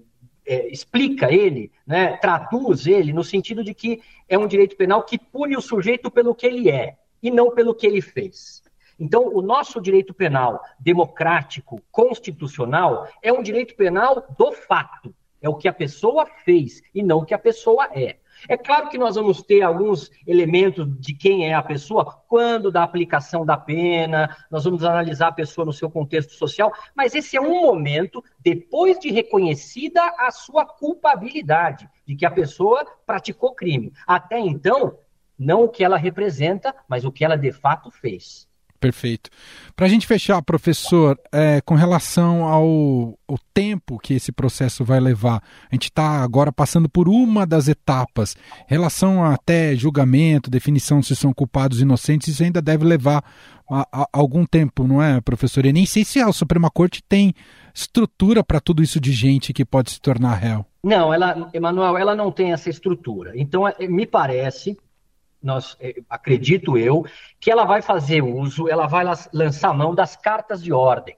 é 0.45 0.67
explica 0.67 1.33
ele, 1.33 1.71
né, 1.85 2.17
traduz 2.17 2.85
ele 2.85 3.11
no 3.11 3.23
sentido 3.23 3.63
de 3.63 3.73
que 3.73 4.01
é 4.29 4.37
um 4.37 4.47
direito 4.47 4.75
penal 4.75 5.03
que 5.03 5.17
pune 5.17 5.57
o 5.57 5.61
sujeito 5.61 6.11
pelo 6.11 6.35
que 6.35 6.45
ele 6.45 6.69
é 6.69 6.97
e 7.21 7.31
não 7.31 7.51
pelo 7.51 7.73
que 7.73 7.87
ele 7.87 8.01
fez. 8.01 8.63
Então, 8.99 9.33
o 9.33 9.41
nosso 9.41 9.81
direito 9.81 10.13
penal 10.13 10.61
democrático, 10.79 11.81
constitucional, 11.91 13.07
é 13.21 13.31
um 13.33 13.43
direito 13.43 13.75
penal 13.75 14.25
do 14.37 14.53
fato. 14.53 15.13
É 15.41 15.49
o 15.49 15.55
que 15.55 15.67
a 15.67 15.73
pessoa 15.73 16.25
fez 16.45 16.81
e 16.93 17.03
não 17.03 17.19
o 17.19 17.25
que 17.25 17.33
a 17.33 17.39
pessoa 17.39 17.89
é. 17.93 18.17
É 18.47 18.55
claro 18.57 18.89
que 18.89 18.97
nós 18.97 19.15
vamos 19.15 19.41
ter 19.41 19.61
alguns 19.61 20.11
elementos 20.25 20.85
de 20.99 21.13
quem 21.13 21.49
é 21.49 21.53
a 21.53 21.63
pessoa, 21.63 22.05
quando 22.27 22.71
da 22.71 22.83
aplicação 22.83 23.45
da 23.45 23.57
pena, 23.57 24.35
nós 24.49 24.63
vamos 24.63 24.83
analisar 24.83 25.27
a 25.27 25.33
pessoa 25.33 25.65
no 25.65 25.73
seu 25.73 25.89
contexto 25.89 26.33
social, 26.33 26.71
mas 26.95 27.15
esse 27.15 27.35
é 27.35 27.41
um 27.41 27.61
momento, 27.61 28.23
depois 28.39 28.99
de 28.99 29.11
reconhecida 29.11 30.01
a 30.17 30.31
sua 30.31 30.65
culpabilidade, 30.65 31.89
de 32.05 32.15
que 32.15 32.25
a 32.25 32.31
pessoa 32.31 32.85
praticou 33.05 33.55
crime. 33.55 33.91
Até 34.05 34.39
então, 34.39 34.97
não 35.37 35.63
o 35.63 35.69
que 35.69 35.83
ela 35.83 35.97
representa, 35.97 36.73
mas 36.87 37.03
o 37.03 37.11
que 37.11 37.25
ela 37.25 37.37
de 37.37 37.51
fato 37.51 37.89
fez. 37.91 38.47
Perfeito. 38.85 39.31
Para 39.75 39.87
a 39.87 39.89
gente 39.89 40.05
fechar, 40.05 40.39
professor, 40.43 41.19
é, 41.31 41.59
com 41.61 41.73
relação 41.73 42.43
ao, 42.43 43.17
ao, 43.27 43.39
tempo 43.51 43.97
que 43.97 44.13
esse 44.13 44.31
processo 44.31 44.85
vai 44.85 44.99
levar, 44.99 45.41
a 45.71 45.73
gente 45.73 45.85
está 45.85 46.21
agora 46.21 46.51
passando 46.51 46.87
por 46.87 47.09
uma 47.09 47.47
das 47.47 47.67
etapas. 47.67 48.35
Relação 48.67 49.25
até 49.25 49.75
julgamento, 49.75 50.51
definição 50.51 51.01
se 51.01 51.15
são 51.15 51.33
culpados 51.33 51.79
ou 51.79 51.83
inocentes, 51.83 52.27
isso 52.27 52.43
ainda 52.43 52.61
deve 52.61 52.85
levar 52.85 53.23
a, 53.67 53.87
a, 53.91 54.07
algum 54.13 54.45
tempo, 54.45 54.87
não 54.87 55.01
é, 55.01 55.19
professor? 55.19 55.65
E 55.65 55.73
nem 55.73 55.87
sei 55.87 56.05
se 56.05 56.19
a 56.19 56.31
Suprema 56.31 56.69
Corte 56.69 57.01
tem 57.01 57.33
estrutura 57.73 58.43
para 58.43 58.59
tudo 58.59 58.83
isso 58.83 58.99
de 58.99 59.11
gente 59.11 59.51
que 59.51 59.65
pode 59.65 59.89
se 59.89 59.99
tornar 59.99 60.35
réu. 60.35 60.63
Não, 60.83 61.11
ela, 61.11 61.49
Emanuel, 61.55 61.97
ela 61.97 62.15
não 62.15 62.31
tem 62.31 62.53
essa 62.53 62.69
estrutura. 62.69 63.31
Então, 63.33 63.67
é, 63.67 63.87
me 63.87 64.05
parece 64.05 64.77
nós 65.45 65.77
eh, 65.79 66.01
acredito 66.09 66.77
eu, 66.77 67.05
que 67.39 67.51
ela 67.51 67.63
vai 67.63 67.81
fazer 67.81 68.21
uso, 68.23 68.67
ela 68.67 68.87
vai 68.87 69.05
lançar 69.31 69.73
mão 69.73 69.93
das 69.93 70.15
cartas 70.15 70.61
de 70.61 70.73
ordem. 70.73 71.15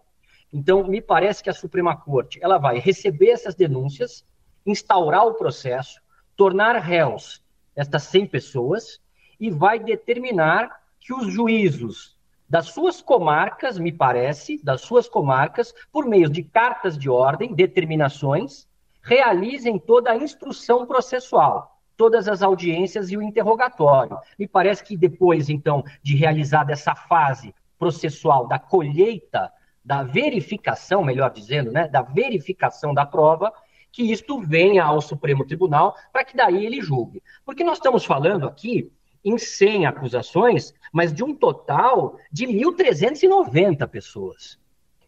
Então, 0.51 0.85
me 0.85 1.01
parece 1.01 1.41
que 1.41 1.49
a 1.49 1.53
Suprema 1.53 1.95
Corte 1.95 2.37
ela 2.41 2.57
vai 2.57 2.77
receber 2.77 3.29
essas 3.29 3.55
denúncias, 3.55 4.25
instaurar 4.65 5.25
o 5.25 5.33
processo, 5.33 6.01
tornar 6.35 6.75
réus 6.77 7.41
estas 7.75 8.03
100 8.03 8.27
pessoas 8.27 8.99
e 9.39 9.49
vai 9.49 9.79
determinar 9.79 10.81
que 10.99 11.13
os 11.13 11.31
juízos 11.31 12.17
das 12.49 12.67
suas 12.67 13.01
comarcas, 13.01 13.77
me 13.77 13.91
parece, 13.91 14.61
das 14.63 14.81
suas 14.81 15.07
comarcas, 15.09 15.73
por 15.91 16.05
meio 16.05 16.29
de 16.29 16.43
cartas 16.43 16.97
de 16.97 17.09
ordem, 17.09 17.53
determinações, 17.53 18.67
realizem 19.01 19.77
toda 19.77 20.11
a 20.11 20.17
instrução 20.17 20.85
processual 20.85 21.76
todas 21.97 22.27
as 22.27 22.43
audiências 22.43 23.11
e 23.11 23.17
o 23.17 23.21
interrogatório. 23.21 24.17
Me 24.37 24.47
parece 24.47 24.83
que 24.83 24.95
depois, 24.95 25.49
então, 25.49 25.83
de 26.01 26.15
realizada 26.15 26.71
essa 26.71 26.95
fase 26.95 27.53
processual 27.77 28.47
da 28.47 28.59
colheita, 28.59 29.51
da 29.83 30.03
verificação, 30.03 31.03
melhor 31.03 31.31
dizendo, 31.31 31.71
né, 31.71 31.87
da 31.87 32.01
verificação 32.01 32.93
da 32.93 33.05
prova, 33.05 33.51
que 33.91 34.11
isto 34.11 34.39
venha 34.39 34.83
ao 34.83 35.01
Supremo 35.01 35.45
Tribunal 35.45 35.95
para 36.13 36.23
que 36.23 36.37
daí 36.37 36.65
ele 36.65 36.81
julgue. 36.81 37.23
Porque 37.43 37.63
nós 37.63 37.77
estamos 37.77 38.05
falando 38.05 38.47
aqui 38.47 38.91
em 39.23 39.37
100 39.37 39.87
acusações, 39.87 40.73
mas 40.93 41.11
de 41.11 41.23
um 41.23 41.33
total 41.33 42.17
de 42.31 42.45
1.390 42.45 43.87
pessoas. 43.87 44.59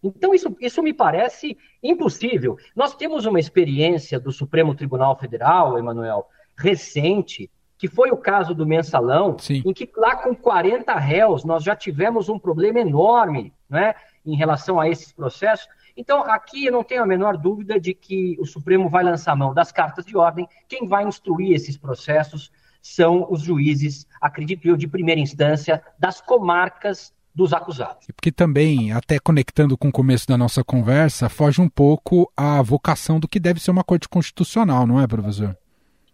Então, 0.02 0.34
isso, 0.34 0.56
isso 0.60 0.82
me 0.82 0.94
parece 0.94 1.58
impossível. 1.84 2.58
Nós 2.76 2.96
temos 2.96 3.26
uma 3.26 3.40
experiência 3.40 4.20
do 4.20 4.32
Supremo 4.32 4.74
Tribunal 4.74 5.18
Federal, 5.18 5.78
Emanuel, 5.78 6.28
recente, 6.60 7.50
que 7.78 7.88
foi 7.88 8.12
o 8.12 8.18
caso 8.18 8.54
do 8.54 8.66
mensalão, 8.68 9.38
Sim. 9.40 9.64
em 9.66 9.74
que 9.74 9.90
lá 9.96 10.18
com 10.18 10.36
40 10.36 10.94
réus 10.96 11.46
nós 11.46 11.64
já 11.64 11.76
tivemos 11.76 12.28
um 12.28 12.38
problema 12.38 12.80
enorme 12.80 13.54
né, 13.70 13.96
em 14.26 14.36
relação 14.36 14.80
a 14.80 14.90
esses 14.90 15.14
processos. 15.14 15.68
Então, 15.96 16.22
aqui 16.24 16.66
eu 16.66 16.72
não 16.74 16.84
tenho 16.84 17.04
a 17.04 17.06
menor 17.06 17.38
dúvida 17.38 17.80
de 17.80 17.94
que 17.94 18.36
o 18.40 18.46
Supremo 18.46 18.90
vai 18.90 19.04
lançar 19.04 19.36
mão 19.36 19.54
das 19.54 19.72
cartas 19.72 20.06
de 20.06 20.18
ordem. 20.18 20.48
Quem 20.68 20.88
vai 20.88 21.06
instruir 21.06 21.54
esses 21.54 21.78
processos 21.78 22.52
são 22.82 23.26
os 23.30 23.42
juízes, 23.42 24.06
acredito 24.22 24.68
eu, 24.68 24.76
de 24.76 24.88
primeira 24.88 25.20
instância, 25.20 25.82
das 25.98 26.22
comarcas 26.22 27.14
dos 27.34 27.54
acusados. 27.54 28.08
Porque 28.16 28.32
também, 28.32 28.92
até 28.92 29.20
conectando 29.20 29.78
com 29.78 29.88
o 29.88 29.92
começo 29.92 30.28
da 30.28 30.38
nossa 30.38 30.64
conversa, 30.64 31.30
foge 31.30 31.62
um 31.62 31.70
pouco 31.70 32.30
a 32.36 32.62
vocação 32.62 33.20
do 33.20 33.28
que 33.28 33.40
deve 33.40 33.62
ser 33.62 33.72
uma 33.72 33.84
corte 33.84 34.10
constitucional, 34.10 34.86
não 34.86 35.00
é, 35.00 35.08
professor? 35.08 35.58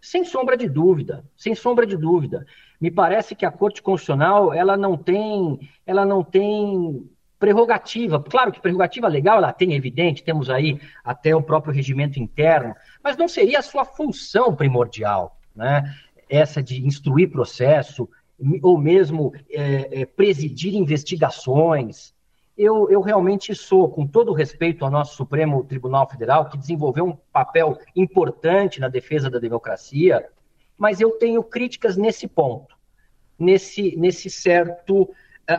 Sem 0.06 0.22
sombra 0.22 0.56
de 0.56 0.68
dúvida, 0.68 1.24
sem 1.36 1.52
sombra 1.52 1.84
de 1.84 1.96
dúvida. 1.96 2.46
Me 2.80 2.92
parece 2.92 3.34
que 3.34 3.44
a 3.44 3.50
Corte 3.50 3.82
Constitucional 3.82 4.54
ela 4.54 4.76
não 4.76 4.96
tem, 4.96 5.58
ela 5.84 6.04
não 6.04 6.22
tem 6.22 7.10
prerrogativa. 7.40 8.22
Claro 8.22 8.52
que 8.52 8.60
prerrogativa 8.60 9.08
legal 9.08 9.38
ela 9.38 9.52
tem, 9.52 9.74
evidente, 9.74 10.22
temos 10.22 10.48
aí 10.48 10.80
até 11.02 11.34
o 11.34 11.42
próprio 11.42 11.74
regimento 11.74 12.20
interno, 12.20 12.72
mas 13.02 13.16
não 13.16 13.26
seria 13.26 13.58
a 13.58 13.62
sua 13.62 13.84
função 13.84 14.54
primordial, 14.54 15.40
né? 15.52 15.92
Essa 16.30 16.62
de 16.62 16.86
instruir 16.86 17.28
processo, 17.28 18.08
ou 18.62 18.78
mesmo 18.78 19.34
é, 19.50 20.02
é, 20.02 20.06
presidir 20.06 20.76
investigações, 20.76 22.14
eu, 22.56 22.90
eu 22.90 23.00
realmente 23.00 23.54
sou, 23.54 23.88
com 23.88 24.06
todo 24.06 24.32
respeito 24.32 24.84
ao 24.84 24.90
nosso 24.90 25.14
Supremo 25.14 25.62
Tribunal 25.64 26.08
Federal, 26.08 26.48
que 26.48 26.56
desenvolveu 26.56 27.04
um 27.04 27.16
papel 27.32 27.78
importante 27.94 28.80
na 28.80 28.88
defesa 28.88 29.28
da 29.28 29.38
democracia, 29.38 30.26
mas 30.78 31.00
eu 31.00 31.12
tenho 31.12 31.42
críticas 31.42 31.96
nesse 31.96 32.26
ponto, 32.26 32.74
nesse, 33.38 33.94
nesse 33.96 34.30
certo 34.30 35.02
uh, 35.02 35.12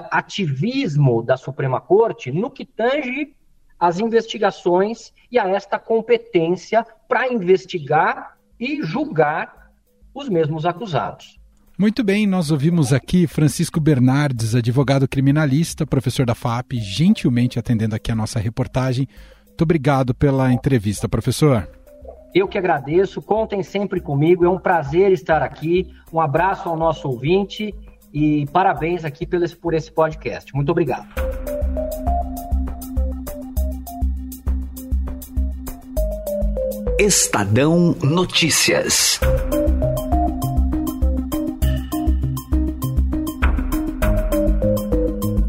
ativismo 0.10 1.22
da 1.22 1.38
Suprema 1.38 1.80
Corte 1.80 2.32
no 2.32 2.50
que 2.50 2.66
tange 2.66 3.36
as 3.80 4.00
investigações 4.00 5.14
e 5.32 5.38
a 5.38 5.48
esta 5.48 5.78
competência 5.78 6.84
para 7.08 7.32
investigar 7.32 8.40
e 8.60 8.82
julgar 8.82 9.72
os 10.16 10.28
mesmos 10.30 10.66
acusados. 10.66 11.40
Muito 11.80 12.04
bem, 12.04 12.26
nós 12.26 12.50
ouvimos 12.50 12.92
aqui 12.92 13.28
Francisco 13.28 13.80
Bernardes, 13.80 14.56
advogado 14.56 15.08
criminalista, 15.08 15.86
professor 15.86 16.26
da 16.26 16.34
FAP, 16.34 16.74
gentilmente 16.74 17.60
atendendo 17.60 17.96
aqui 17.96 18.12
a 18.12 18.16
nossa 18.16 18.40
reportagem. 18.40 19.08
Muito 19.46 19.62
obrigado 19.62 20.16
pela 20.16 20.52
entrevista, 20.52 21.08
professor. 21.08 21.70
Eu 22.34 22.48
que 22.48 22.58
agradeço, 22.58 23.22
contem 23.22 23.62
sempre 23.62 24.02
comigo, 24.02 24.44
é 24.44 24.50
um 24.50 24.58
prazer 24.58 25.12
estar 25.12 25.44
aqui. 25.44 25.88
Um 26.12 26.20
abraço 26.20 26.68
ao 26.68 26.76
nosso 26.76 27.08
ouvinte 27.08 27.76
e 28.12 28.48
parabéns 28.52 29.06
aqui 29.06 29.28
por 29.28 29.44
esse, 29.44 29.56
por 29.56 29.76
esse 29.76 29.92
podcast. 29.92 30.52
Muito 30.56 30.72
obrigado. 30.72 31.08
Estadão 37.00 37.96
Notícias. 38.02 39.20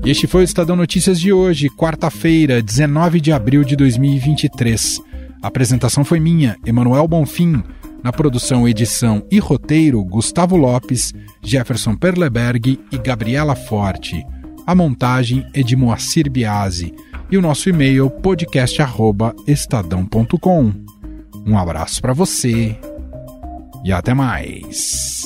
Este 0.09 0.27
foi 0.27 0.40
o 0.40 0.44
Estadão 0.44 0.75
Notícias 0.75 1.21
de 1.21 1.31
hoje, 1.35 1.68
quarta-feira, 1.68 2.62
19 2.62 3.21
de 3.21 3.31
abril 3.31 3.62
de 3.62 3.77
2023. 3.77 5.03
A 5.42 5.49
apresentação 5.49 6.03
foi 6.03 6.18
minha, 6.18 6.57
Emanuel 6.64 7.07
Bonfim. 7.07 7.62
Na 8.03 8.11
produção, 8.11 8.66
edição 8.66 9.23
e 9.31 9.38
roteiro, 9.38 10.03
Gustavo 10.03 10.57
Lopes, 10.57 11.12
Jefferson 11.42 11.94
Perleberg 11.94 12.81
e 12.90 12.97
Gabriela 12.97 13.55
Forte. 13.55 14.25
A 14.66 14.75
montagem 14.75 15.47
é 15.53 15.62
de 15.62 15.77
Moacir 15.77 16.31
Biasi. 16.31 16.94
E 17.31 17.37
o 17.37 17.42
nosso 17.42 17.68
e-mail 17.68 18.09
podcast@estadão.com. 18.09 20.73
Um 21.47 21.59
abraço 21.59 22.01
para 22.01 22.14
você 22.14 22.75
e 23.85 23.92
até 23.92 24.14
mais. 24.14 25.17